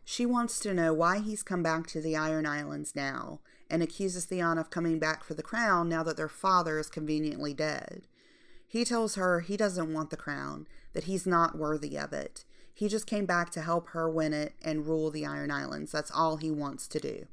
She 0.04 0.26
wants 0.26 0.60
to 0.62 0.74
know 0.74 0.94
why 0.94 1.20
he's 1.20 1.44
come 1.44 1.62
back 1.62 1.86
to 1.88 2.02
the 2.02 2.18
Iron 2.18 2.48
Islands 2.48 2.96
now 2.96 3.40
and 3.70 3.84
accuses 3.84 4.26
Theon 4.26 4.58
of 4.58 4.72
coming 4.72 5.00
back 5.00 5.24
for 5.24 5.36
the 5.36 5.44
crown 5.44 5.88
now 5.88 6.04
that 6.04 6.18
their 6.18 6.28
father 6.28 6.80
is 6.80 6.90
conveniently 6.90 7.54
dead. 7.54 8.08
He 8.68 8.84
tells 8.84 9.16
her 9.16 9.42
he 9.42 9.56
doesn't 9.56 9.94
want 9.94 10.10
the 10.10 10.18
crown, 10.18 10.68
that 10.94 11.04
he's 11.04 11.28
not 11.28 11.58
worthy 11.58 11.98
of 11.98 12.12
it. 12.12 12.44
He 12.74 12.88
just 12.88 13.06
came 13.06 13.26
back 13.26 13.52
to 13.52 13.62
help 13.62 13.90
her 13.90 14.10
win 14.10 14.34
it 14.34 14.54
and 14.62 14.88
rule 14.88 15.12
the 15.12 15.26
Iron 15.26 15.52
Islands. 15.52 15.92
That's 15.92 16.12
all 16.12 16.38
he 16.38 16.50
wants 16.50 16.88
to 16.88 17.00
do. 17.00 17.28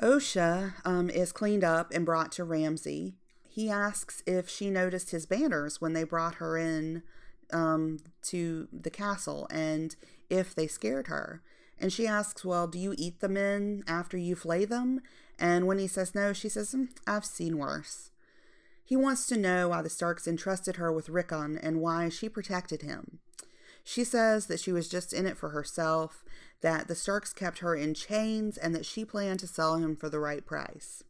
Osha 0.00 0.74
um, 0.84 1.10
is 1.10 1.32
cleaned 1.32 1.64
up 1.64 1.92
and 1.92 2.06
brought 2.06 2.32
to 2.32 2.44
Ramsay. 2.44 3.14
He 3.48 3.68
asks 3.68 4.22
if 4.26 4.48
she 4.48 4.70
noticed 4.70 5.10
his 5.10 5.26
banners 5.26 5.80
when 5.80 5.92
they 5.92 6.04
brought 6.04 6.36
her 6.36 6.56
in 6.56 7.02
um, 7.52 7.98
to 8.22 8.68
the 8.72 8.90
castle 8.90 9.48
and 9.50 9.96
if 10.30 10.54
they 10.54 10.66
scared 10.66 11.08
her. 11.08 11.42
And 11.80 11.92
she 11.92 12.06
asks, 12.06 12.44
Well, 12.44 12.66
do 12.66 12.78
you 12.78 12.94
eat 12.96 13.20
the 13.20 13.28
men 13.28 13.82
after 13.88 14.16
you 14.16 14.36
flay 14.36 14.64
them? 14.64 15.00
And 15.38 15.66
when 15.66 15.78
he 15.78 15.86
says 15.86 16.14
no, 16.14 16.32
she 16.32 16.48
says, 16.48 16.74
mm, 16.74 16.88
I've 17.06 17.24
seen 17.24 17.58
worse. 17.58 18.10
He 18.84 18.96
wants 18.96 19.26
to 19.26 19.36
know 19.36 19.68
why 19.68 19.82
the 19.82 19.90
Starks 19.90 20.26
entrusted 20.26 20.76
her 20.76 20.92
with 20.92 21.08
Rickon 21.08 21.58
and 21.58 21.80
why 21.80 22.08
she 22.08 22.28
protected 22.28 22.82
him. 22.82 23.18
She 23.88 24.04
says 24.04 24.48
that 24.48 24.60
she 24.60 24.70
was 24.70 24.86
just 24.86 25.14
in 25.14 25.24
it 25.24 25.38
for 25.38 25.48
herself 25.48 26.22
that 26.60 26.88
the 26.88 26.94
Starks 26.94 27.32
kept 27.32 27.60
her 27.60 27.74
in 27.74 27.94
chains 27.94 28.58
and 28.58 28.74
that 28.74 28.84
she 28.84 29.02
planned 29.02 29.40
to 29.40 29.46
sell 29.46 29.76
him 29.76 29.96
for 29.96 30.10
the 30.10 30.20
right 30.20 30.44
price. 30.44 31.04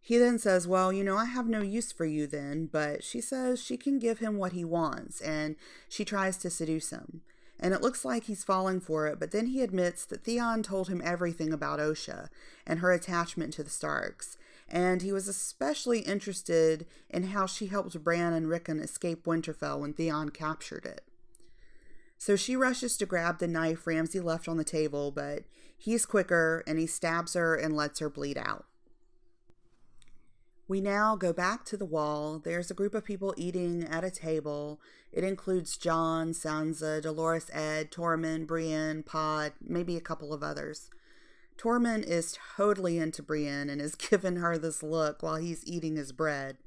He 0.00 0.18
then 0.18 0.40
says, 0.40 0.66
Well, 0.66 0.92
you 0.92 1.04
know, 1.04 1.16
I 1.16 1.26
have 1.26 1.46
no 1.46 1.62
use 1.62 1.92
for 1.92 2.04
you 2.04 2.26
then, 2.26 2.66
but 2.66 3.04
she 3.04 3.20
says 3.20 3.62
she 3.62 3.76
can 3.76 4.00
give 4.00 4.18
him 4.18 4.36
what 4.36 4.50
he 4.50 4.64
wants, 4.64 5.20
and 5.20 5.54
she 5.88 6.04
tries 6.04 6.38
to 6.38 6.50
seduce 6.50 6.90
him. 6.90 7.20
And 7.60 7.72
it 7.72 7.82
looks 7.82 8.04
like 8.04 8.24
he's 8.24 8.42
falling 8.42 8.80
for 8.80 9.06
it, 9.06 9.20
but 9.20 9.30
then 9.30 9.46
he 9.46 9.62
admits 9.62 10.04
that 10.06 10.24
Theon 10.24 10.64
told 10.64 10.88
him 10.88 11.00
everything 11.04 11.52
about 11.52 11.78
Osha 11.78 12.30
and 12.66 12.80
her 12.80 12.90
attachment 12.90 13.52
to 13.52 13.62
the 13.62 13.70
Starks, 13.70 14.38
and 14.68 15.02
he 15.02 15.12
was 15.12 15.28
especially 15.28 16.00
interested 16.00 16.84
in 17.08 17.28
how 17.28 17.46
she 17.46 17.66
helped 17.66 18.02
Bran 18.02 18.32
and 18.32 18.48
Rickon 18.48 18.80
escape 18.80 19.24
Winterfell 19.24 19.78
when 19.78 19.92
Theon 19.92 20.30
captured 20.30 20.84
it. 20.84 21.04
So 22.18 22.34
she 22.34 22.56
rushes 22.56 22.96
to 22.96 23.06
grab 23.06 23.38
the 23.38 23.46
knife 23.46 23.86
Ramsay 23.86 24.20
left 24.20 24.48
on 24.48 24.56
the 24.56 24.64
table, 24.64 25.12
but 25.12 25.44
he's 25.76 26.04
quicker 26.04 26.64
and 26.66 26.78
he 26.78 26.86
stabs 26.86 27.34
her 27.34 27.54
and 27.54 27.76
lets 27.76 28.00
her 28.00 28.10
bleed 28.10 28.36
out. 28.36 28.66
We 30.66 30.82
now 30.82 31.16
go 31.16 31.32
back 31.32 31.64
to 31.66 31.78
the 31.78 31.86
wall. 31.86 32.40
There's 32.40 32.70
a 32.70 32.74
group 32.74 32.94
of 32.94 33.04
people 33.04 33.32
eating 33.38 33.84
at 33.84 34.04
a 34.04 34.10
table. 34.10 34.80
It 35.12 35.24
includes 35.24 35.78
Jon, 35.78 36.32
Sansa, 36.32 37.00
Dolorous 37.00 37.48
Edd, 37.54 37.90
Tormund, 37.90 38.46
Brienne, 38.46 39.02
Pod, 39.02 39.52
maybe 39.66 39.96
a 39.96 40.02
couple 40.02 40.34
of 40.34 40.42
others. 40.42 40.90
Tormund 41.56 42.04
is 42.04 42.36
totally 42.56 42.98
into 42.98 43.22
Brienne 43.22 43.70
and 43.70 43.80
is 43.80 43.94
giving 44.10 44.36
her 44.36 44.58
this 44.58 44.82
look 44.82 45.22
while 45.22 45.36
he's 45.36 45.66
eating 45.66 45.96
his 45.96 46.12
bread. 46.12 46.58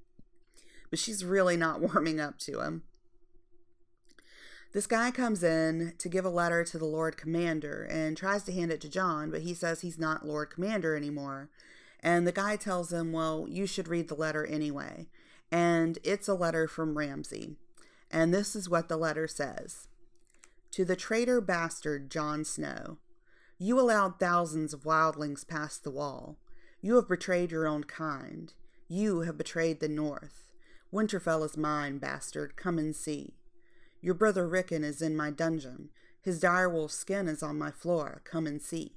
But 0.89 0.97
she's 0.97 1.23
really 1.23 1.57
not 1.57 1.81
warming 1.81 2.19
up 2.19 2.39
to 2.39 2.61
him. 2.61 2.83
This 4.73 4.88
guy 4.88 5.12
comes 5.12 5.43
in 5.43 5.95
to 5.97 6.07
give 6.07 6.23
a 6.23 6.29
letter 6.29 6.63
to 6.63 6.77
the 6.77 6.86
Lord 6.86 7.17
Commander 7.17 7.84
and 7.91 8.15
tries 8.15 8.43
to 8.43 8.53
hand 8.53 8.71
it 8.71 8.79
to 8.81 8.89
Jon, 8.89 9.29
but 9.29 9.41
he 9.41 9.53
says 9.53 9.81
he's 9.81 9.99
not 9.99 10.25
Lord 10.25 10.49
Commander 10.49 10.95
anymore. 10.95 11.49
And 11.99 12.25
the 12.25 12.31
guy 12.31 12.55
tells 12.55 12.93
him, 12.93 13.12
Well, 13.12 13.47
you 13.49 13.67
should 13.67 13.89
read 13.89 14.07
the 14.07 14.15
letter 14.15 14.45
anyway. 14.45 15.07
And 15.51 15.99
it's 16.03 16.29
a 16.29 16.34
letter 16.34 16.69
from 16.69 16.97
Ramsay. 16.97 17.57
And 18.10 18.34
this 18.34 18.55
is 18.55 18.69
what 18.69 18.88
the 18.88 18.95
letter 18.95 19.27
says 19.27 19.89
To 20.71 20.86
the 20.86 20.95
traitor 20.95 21.41
bastard 21.41 22.10
Jon 22.10 22.45
Snow, 22.45 22.97
you 23.57 23.77
allowed 23.77 24.19
thousands 24.19 24.73
of 24.73 24.84
wildlings 24.84 25.45
past 25.45 25.84
the 25.84 25.91
wall. 25.91 26.38
You 26.81 26.95
have 26.95 27.10
betrayed 27.10 27.51
your 27.51 27.67
own 27.67 27.84
kind. 27.84 28.53
You 28.88 29.21
have 29.21 29.38
betrayed 29.38 29.81
the 29.81 29.89
North. 29.89 30.49
Winterfell 30.93 31.45
is 31.45 31.57
mine, 31.57 31.97
bastard. 31.97 32.55
Come 32.55 32.79
and 32.79 32.95
see. 32.95 33.34
Your 34.01 34.15
brother 34.15 34.47
Rickon 34.47 34.83
is 34.83 35.01
in 35.01 35.15
my 35.15 35.29
dungeon. 35.29 35.89
His 36.21 36.41
direwolf 36.41 36.91
skin 36.91 37.27
is 37.27 37.43
on 37.43 37.57
my 37.57 37.71
floor. 37.71 38.21
Come 38.25 38.47
and 38.47 38.61
see. 38.61 38.95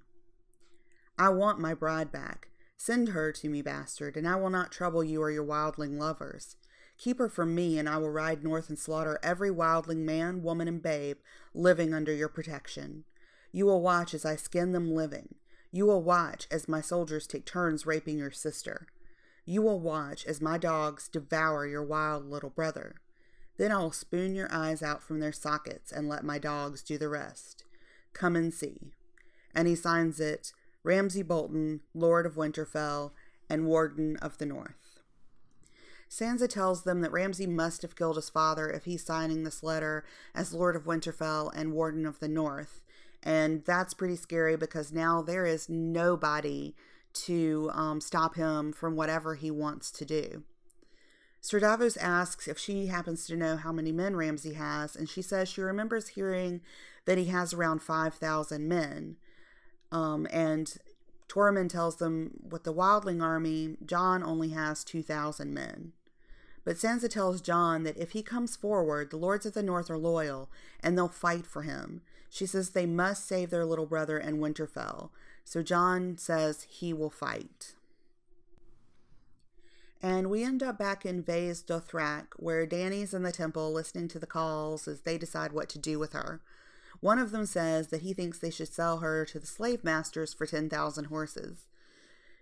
I 1.19 1.29
want 1.29 1.61
my 1.61 1.75
bride 1.75 2.11
back. 2.11 2.49
Send 2.77 3.11
her 3.11 3.31
to 3.33 3.49
me, 3.49 3.63
bastard, 3.63 4.17
and 4.17 4.27
I 4.27 4.37
will 4.37 4.51
not 4.51 4.73
trouble 4.73 5.05
you 5.05 5.23
or 5.23 5.31
your 5.31 5.45
wildling 5.45 5.99
lovers. 5.99 6.57
Keep 6.99 7.19
her 7.19 7.29
from 7.29 7.55
me, 7.55 7.79
and 7.79 7.89
I 7.89 7.99
will 7.99 8.11
ride 8.11 8.43
north 8.43 8.69
and 8.69 8.79
slaughter 8.79 9.19
every 9.23 9.51
wildling 9.51 10.05
man, 10.05 10.43
woman, 10.43 10.69
and 10.69 10.83
babe 10.83 11.19
living 11.53 11.93
under 11.93 12.13
your 12.13 12.29
protection. 12.29 13.05
You 13.53 13.67
will 13.67 13.83
watch 13.83 14.15
as 14.15 14.25
I 14.25 14.37
skin 14.37 14.73
them 14.73 14.93
living. 14.95 15.37
You 15.71 15.87
will 15.87 16.03
watch 16.03 16.47
as 16.51 16.69
my 16.69 16.81
soldiers 16.81 17.27
take 17.27 17.47
turns 17.47 17.87
raping 17.87 18.19
your 18.19 18.31
sister. 18.31 18.87
You 19.45 19.63
will 19.63 19.81
watch 19.81 20.25
as 20.25 20.41
my 20.41 20.57
dogs 20.57 21.09
devour 21.09 21.67
your 21.67 21.85
wild 21.85 22.25
little 22.25 22.51
brother. 22.51 22.97
Then 23.57 23.73
I 23.73 23.79
will 23.79 23.93
spoon 23.93 24.35
your 24.35 24.49
eyes 24.53 24.83
out 24.83 25.03
from 25.03 25.21
their 25.21 25.33
sockets 25.33 25.93
and 25.93 26.09
let 26.09 26.25
my 26.25 26.39
dogs 26.39 26.83
do 26.83 26.99
the 26.99 27.09
rest. 27.09 27.65
Come 28.13 28.37
and 28.37 28.53
see. 28.53 28.93
And 29.55 29.69
he 29.69 29.75
signs 29.75 30.19
it 30.21 30.53
Ramsay 30.83 31.23
Bolton, 31.23 31.81
Lord 31.95 32.27
of 32.27 32.35
Winterfell, 32.35 33.13
and 33.49 33.67
Warden 33.67 34.17
of 34.19 34.39
the 34.39 34.47
North. 34.47 35.01
Sansa 36.11 36.49
tells 36.49 36.85
them 36.85 37.01
that 37.01 37.13
Ramsay 37.13 37.47
must 37.47 37.83
have 37.83 37.97
killed 37.97 38.17
his 38.17 38.31
father 38.31 38.71
if 38.71 38.85
he's 38.85 39.05
signing 39.05 39.43
this 39.43 39.63
letter 39.63 40.05
as 40.35 40.53
Lord 40.53 40.77
of 40.77 40.85
Winterfell 40.85 41.51
and 41.55 41.73
Warden 41.73 42.07
of 42.07 42.21
the 42.21 42.29
North. 42.29 42.81
And 43.23 43.65
that's 43.65 43.95
pretty 43.95 44.17
scary 44.17 44.57
because 44.57 44.93
now 44.93 45.23
there 45.23 45.47
is 45.47 45.69
nobody 45.69 46.75
to 47.15 47.71
um, 47.73 48.01
stop 48.01 48.35
him 48.37 48.73
from 48.73 48.97
whatever 48.97 49.35
he 49.35 49.51
wants 49.51 49.91
to 49.93 50.05
do. 50.05 50.45
Sir 51.45 51.61
Davos 51.61 51.99
asks 51.99 52.49
if 52.49 52.59
she 52.59 52.87
happens 52.87 53.27
to 53.27 53.37
know 53.37 53.59
how 53.59 53.71
many 53.71 53.93
men 53.93 54.17
Ramsay 54.17 54.55
has, 54.55 54.97
and 54.97 55.11
she 55.11 55.21
says 55.21 55.47
she 55.47 55.61
remembers 55.61 56.09
hearing 56.09 56.63
that 57.05 57.19
he 57.19 57.27
has 57.27 57.53
around 57.53 57.83
5,000 57.83 58.67
men. 58.67 59.17
Um, 59.93 60.27
and 60.33 60.75
Tormund 61.29 61.69
tells 61.69 61.97
them 61.97 62.41
with 62.49 62.65
the 62.65 62.73
Wildling 62.73 63.23
army, 63.23 63.77
Jon 63.85 64.23
only 64.23 64.49
has 64.53 64.85
2,000 64.85 65.53
men. 65.53 65.93
But 66.65 66.77
Sansa 66.77 67.11
tells 67.11 67.43
Jon 67.43 67.83
that 67.83 67.99
if 67.99 68.13
he 68.13 68.23
comes 68.23 68.57
forward, 68.57 69.11
the 69.11 69.19
lords 69.19 69.45
of 69.45 69.53
the 69.53 69.63
north 69.63 69.91
are 69.91 69.99
loyal 69.99 70.49
and 70.83 70.97
they'll 70.97 71.09
fight 71.09 71.47
for 71.47 71.61
him. 71.61 72.01
She 72.31 72.47
says 72.47 72.71
they 72.71 72.87
must 72.87 73.29
save 73.29 73.51
their 73.51 73.67
little 73.67 73.85
brother 73.85 74.17
and 74.17 74.39
Winterfell. 74.39 75.11
So 75.45 75.63
Jon 75.63 76.17
says 76.17 76.67
he 76.71 76.95
will 76.95 77.11
fight. 77.11 77.75
And 80.05 80.29
we 80.29 80.45
end 80.45 80.63
up 80.63 80.77
back 80.77 81.07
in 81.07 81.23
Vaes 81.23 81.63
Dothrak, 81.63 82.27
where 82.37 82.67
Dany's 82.67 83.15
in 83.15 83.23
the 83.23 83.33
temple 83.33 83.73
listening 83.73 84.07
to 84.09 84.19
the 84.19 84.27
khals 84.27 84.87
as 84.87 85.01
they 85.01 85.17
decide 85.17 85.53
what 85.53 85.71
to 85.71 85.79
do 85.79 85.99
with 85.99 86.13
her. 86.13 86.43
One 87.01 87.19
of 87.19 87.31
them 87.31 87.47
says 87.47 87.89
that 87.89 88.03
he 88.03 88.13
thinks 88.13 88.39
they 88.39 88.51
should 88.51 88.69
sell 88.69 88.99
her 88.99 89.25
to 89.25 89.39
the 89.39 89.47
slave 89.47 89.83
masters 89.83 90.35
for 90.35 90.45
10,000 90.45 91.07
horses. 91.07 91.69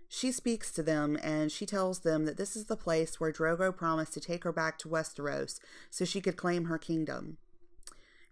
She 0.09 0.33
speaks 0.33 0.73
to 0.73 0.83
them 0.83 1.17
and 1.23 1.53
she 1.53 1.65
tells 1.65 2.01
them 2.01 2.25
that 2.25 2.37
this 2.37 2.57
is 2.57 2.65
the 2.65 2.77
place 2.77 3.21
where 3.21 3.31
Drogo 3.31 3.75
promised 3.75 4.15
to 4.15 4.21
take 4.21 4.43
her 4.43 4.53
back 4.53 4.77
to 4.79 4.89
Westeros 4.89 5.61
so 5.89 6.05
she 6.05 6.21
could 6.21 6.37
claim 6.37 6.65
her 6.65 6.79
kingdom. 6.79 7.37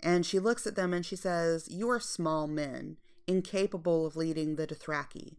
And 0.01 0.27
she 0.27 0.41
looks 0.41 0.67
at 0.67 0.75
them 0.75 0.93
and 0.93 1.07
she 1.07 1.15
says, 1.15 1.69
You 1.71 1.89
are 1.91 2.01
small 2.01 2.49
men, 2.49 2.97
incapable 3.29 4.07
of 4.07 4.17
leading 4.17 4.57
the 4.57 4.67
Dothraki. 4.67 5.37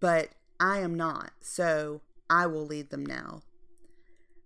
But 0.00 0.30
I 0.58 0.80
am 0.80 0.96
not, 0.96 1.30
so 1.40 2.00
I 2.30 2.46
will 2.46 2.64
lead 2.64 2.90
them 2.90 3.04
now. 3.04 3.42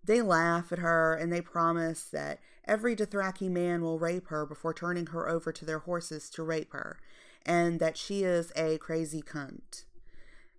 They 0.02 0.22
laugh 0.22 0.72
at 0.72 0.80
her 0.80 1.14
and 1.14 1.32
they 1.32 1.40
promise 1.40 2.04
that 2.04 2.40
every 2.64 2.96
Dothraki 2.96 3.50
man 3.50 3.82
will 3.82 3.98
rape 3.98 4.28
her 4.28 4.46
before 4.46 4.74
turning 4.74 5.06
her 5.06 5.28
over 5.28 5.52
to 5.52 5.64
their 5.64 5.80
horses 5.80 6.30
to 6.30 6.42
rape 6.42 6.72
her, 6.72 6.98
and 7.46 7.78
that 7.80 7.96
she 7.96 8.24
is 8.24 8.52
a 8.56 8.78
crazy 8.78 9.22
cunt. 9.22 9.84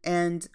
And 0.03 0.47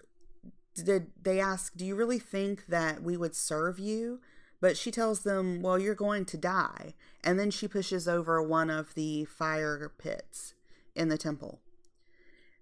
they 1.21 1.39
ask, 1.39 1.75
Do 1.75 1.85
you 1.85 1.95
really 1.95 2.19
think 2.19 2.67
that 2.67 3.03
we 3.03 3.17
would 3.17 3.35
serve 3.35 3.77
you? 3.77 4.21
But 4.61 4.77
she 4.77 4.91
tells 4.91 5.21
them, 5.21 5.61
Well, 5.61 5.79
you're 5.79 5.95
going 5.95 6.25
to 6.25 6.37
die. 6.37 6.93
And 7.23 7.39
then 7.39 7.51
she 7.51 7.67
pushes 7.67 8.07
over 8.07 8.41
one 8.41 8.69
of 8.69 8.93
the 8.93 9.25
fire 9.25 9.91
pits 9.97 10.53
in 10.95 11.09
the 11.09 11.17
temple. 11.17 11.59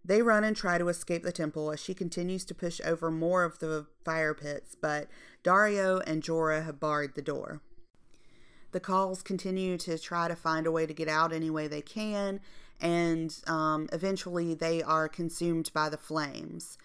They 0.03 0.21
run 0.21 0.43
and 0.43 0.55
try 0.55 0.77
to 0.77 0.87
escape 0.87 1.23
the 1.23 1.31
temple 1.31 1.71
as 1.71 1.79
she 1.79 1.93
continues 1.93 2.45
to 2.45 2.55
push 2.55 2.79
over 2.85 3.11
more 3.11 3.43
of 3.43 3.59
the 3.59 3.85
fire 4.03 4.33
pits, 4.33 4.75
but 4.79 5.07
Daario 5.43 6.01
and 6.07 6.23
Jorah 6.23 6.65
have 6.65 6.79
barred 6.79 7.15
the 7.15 7.21
door. 7.21 7.61
The 8.71 8.79
khals 8.79 9.23
continue 9.23 9.77
to 9.79 9.97
try 9.97 10.27
to 10.27 10.35
find 10.35 10.67
a 10.67 10.71
way 10.71 10.85
to 10.85 10.93
get 10.93 11.07
out 11.07 11.33
any 11.33 11.49
way 11.49 11.67
they 11.67 11.81
can, 11.81 12.39
and 12.79 13.35
um, 13.47 13.89
eventually 13.91 14.53
they 14.53 14.81
are 14.81 15.09
consumed 15.09 15.71
by 15.73 15.89
the 15.89 15.97
flames. 15.97 16.77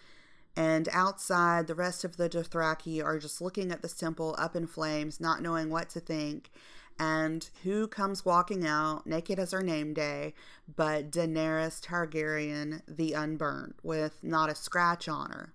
And 0.57 0.87
outside, 0.91 1.67
the 1.67 1.75
rest 1.75 2.03
of 2.03 2.17
the 2.17 2.29
Dothraki 2.29 3.03
are 3.03 3.19
just 3.19 3.41
looking 3.41 3.71
at 3.71 3.81
this 3.81 3.93
temple 3.93 4.35
up 4.37 4.55
in 4.55 4.67
flames, 4.67 5.19
not 5.19 5.41
knowing 5.41 5.69
what 5.69 5.89
to 5.89 5.99
think. 5.99 6.49
And 6.97 7.49
who 7.63 7.87
comes 7.87 8.23
walking 8.23 8.65
out, 8.65 9.05
naked 9.05 9.37
as 9.37 9.51
her 9.51 9.61
name 9.61 9.93
day, 9.93 10.33
but 10.73 11.11
Daenerys 11.11 11.81
Targaryen, 11.81 12.81
the 12.87 13.13
unburnt, 13.13 13.75
with 13.83 14.23
not 14.23 14.49
a 14.49 14.55
scratch 14.55 15.09
on 15.09 15.29
her. 15.31 15.53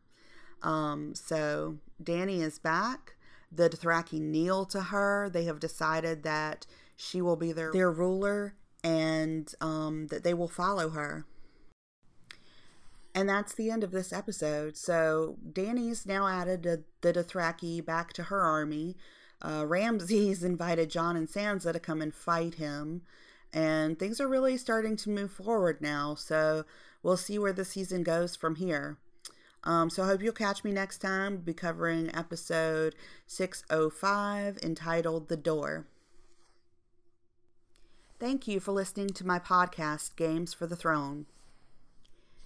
Um, 0.62 1.14
so 1.14 1.78
Dany 2.02 2.40
is 2.40 2.58
back. 2.58 3.14
The 3.50 3.70
Dothraki 3.70 4.20
kneel 4.20 4.66
to 4.66 4.82
her. 4.82 5.30
They 5.32 5.44
have 5.44 5.60
decided 5.60 6.22
that 6.24 6.66
she 6.94 7.22
will 7.22 7.36
be 7.36 7.52
their, 7.52 7.72
their 7.72 7.90
ruler 7.90 8.54
and 8.84 9.52
um, 9.60 10.08
that 10.08 10.22
they 10.22 10.34
will 10.34 10.48
follow 10.48 10.90
her. 10.90 11.24
And 13.14 13.28
that's 13.28 13.54
the 13.54 13.70
end 13.70 13.82
of 13.82 13.90
this 13.90 14.12
episode. 14.12 14.76
So 14.76 15.36
Dany's 15.52 16.06
now 16.06 16.28
added 16.28 16.62
the, 16.62 16.84
the 17.00 17.12
Dothraki 17.12 17.84
back 17.84 18.12
to 18.14 18.24
her 18.24 18.40
army. 18.40 18.96
Uh, 19.42 19.64
Ramsay's 19.66 20.42
invited 20.44 20.90
Jon 20.90 21.16
and 21.16 21.28
Sansa 21.28 21.72
to 21.72 21.80
come 21.80 22.02
and 22.02 22.14
fight 22.14 22.54
him. 22.54 23.02
And 23.52 23.98
things 23.98 24.20
are 24.20 24.28
really 24.28 24.56
starting 24.56 24.96
to 24.96 25.10
move 25.10 25.32
forward 25.32 25.80
now. 25.80 26.14
So 26.14 26.64
we'll 27.02 27.16
see 27.16 27.38
where 27.38 27.52
the 27.52 27.64
season 27.64 28.02
goes 28.02 28.36
from 28.36 28.56
here. 28.56 28.98
Um, 29.64 29.90
so 29.90 30.02
I 30.02 30.06
hope 30.06 30.22
you'll 30.22 30.32
catch 30.32 30.64
me 30.64 30.72
next 30.72 30.98
time. 30.98 31.32
We'll 31.32 31.42
be 31.42 31.54
covering 31.54 32.14
episode 32.14 32.94
605 33.26 34.58
entitled 34.62 35.28
The 35.28 35.36
Door. 35.36 35.86
Thank 38.18 38.46
you 38.46 38.60
for 38.60 38.72
listening 38.72 39.08
to 39.10 39.26
my 39.26 39.38
podcast, 39.38 40.16
Games 40.16 40.52
for 40.52 40.66
the 40.66 40.76
Throne. 40.76 41.26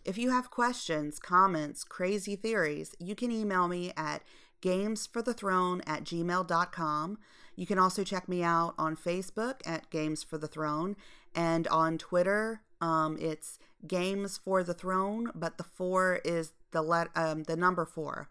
If 0.04 0.18
you 0.18 0.30
have 0.30 0.50
questions, 0.50 1.18
comments, 1.18 1.82
crazy 1.82 2.36
theories, 2.36 2.94
you 2.98 3.14
can 3.14 3.30
email 3.30 3.68
me 3.68 3.92
at 3.96 4.22
gamesforthethrone 4.64 5.82
at 5.86 6.04
gmail.com. 6.04 7.18
You 7.54 7.66
can 7.66 7.78
also 7.78 8.02
check 8.02 8.28
me 8.28 8.42
out 8.42 8.74
on 8.78 8.96
Facebook 8.96 9.60
at 9.66 9.90
Games 9.90 10.22
for 10.22 10.38
the 10.38 10.48
Throne 10.48 10.96
and 11.34 11.68
on 11.68 11.98
Twitter. 11.98 12.62
Um, 12.80 13.18
it's 13.20 13.58
Games 13.86 14.38
for 14.38 14.64
the 14.64 14.74
Throne, 14.74 15.30
but 15.34 15.58
the 15.58 15.64
four 15.64 16.20
is 16.24 16.52
the 16.70 16.82
let 16.82 17.08
um, 17.14 17.44
the 17.44 17.56
number 17.56 17.84
four. 17.84 18.28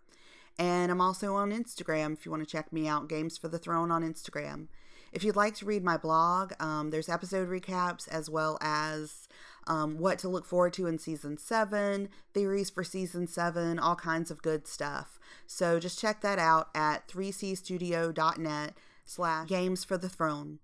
And 0.60 0.91
I'm 0.91 1.02
also 1.02 1.36
on 1.36 1.52
Instagram 1.52 2.13
if 2.13 2.26
you 2.26 2.32
want 2.32 2.43
to 2.43 2.50
check 2.50 2.74
me 2.74 2.88
out. 2.88 3.08
Games 3.08 3.38
for 3.38 3.48
the 3.48 3.60
Throne 3.60 3.91
on 3.91 4.04
Instagram. 4.04 4.67
If 5.13 5.23
you'd 5.23 5.36
like 5.36 5.54
to 5.56 5.65
read 5.65 5.84
my 5.84 5.95
blog, 5.95 6.54
um, 6.60 6.89
there's 6.89 7.08
episode 7.08 7.47
recaps 7.47 8.08
as 8.08 8.32
well 8.32 8.58
as 8.62 9.28
um, 9.67 9.99
what 9.99 10.17
to 10.19 10.28
look 10.28 10.43
forward 10.43 10.73
to 10.73 10.88
in 10.88 10.97
season 10.97 11.38
seven, 11.38 12.10
theories 12.34 12.71
for 12.71 12.84
season 12.84 13.28
seven, 13.28 13.78
all 13.78 13.95
kinds 13.95 14.32
of 14.32 14.41
good 14.41 14.67
stuff. 14.67 15.19
So 15.45 15.80
just 15.80 15.99
check 15.99 16.21
that 16.21 16.39
out 16.39 16.69
at 16.73 17.08
3cstudio.net 17.08 18.73
slash 19.06 19.47
games 19.47 19.84
for 19.84 19.97
the 19.97 20.10
throne. 20.10 20.58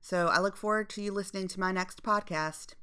So 0.00 0.26
I 0.26 0.40
look 0.40 0.56
forward 0.56 0.90
to 0.90 1.02
you 1.02 1.12
listening 1.12 1.46
to 1.48 1.60
my 1.60 1.70
next 1.70 2.02
podcast. 2.02 2.74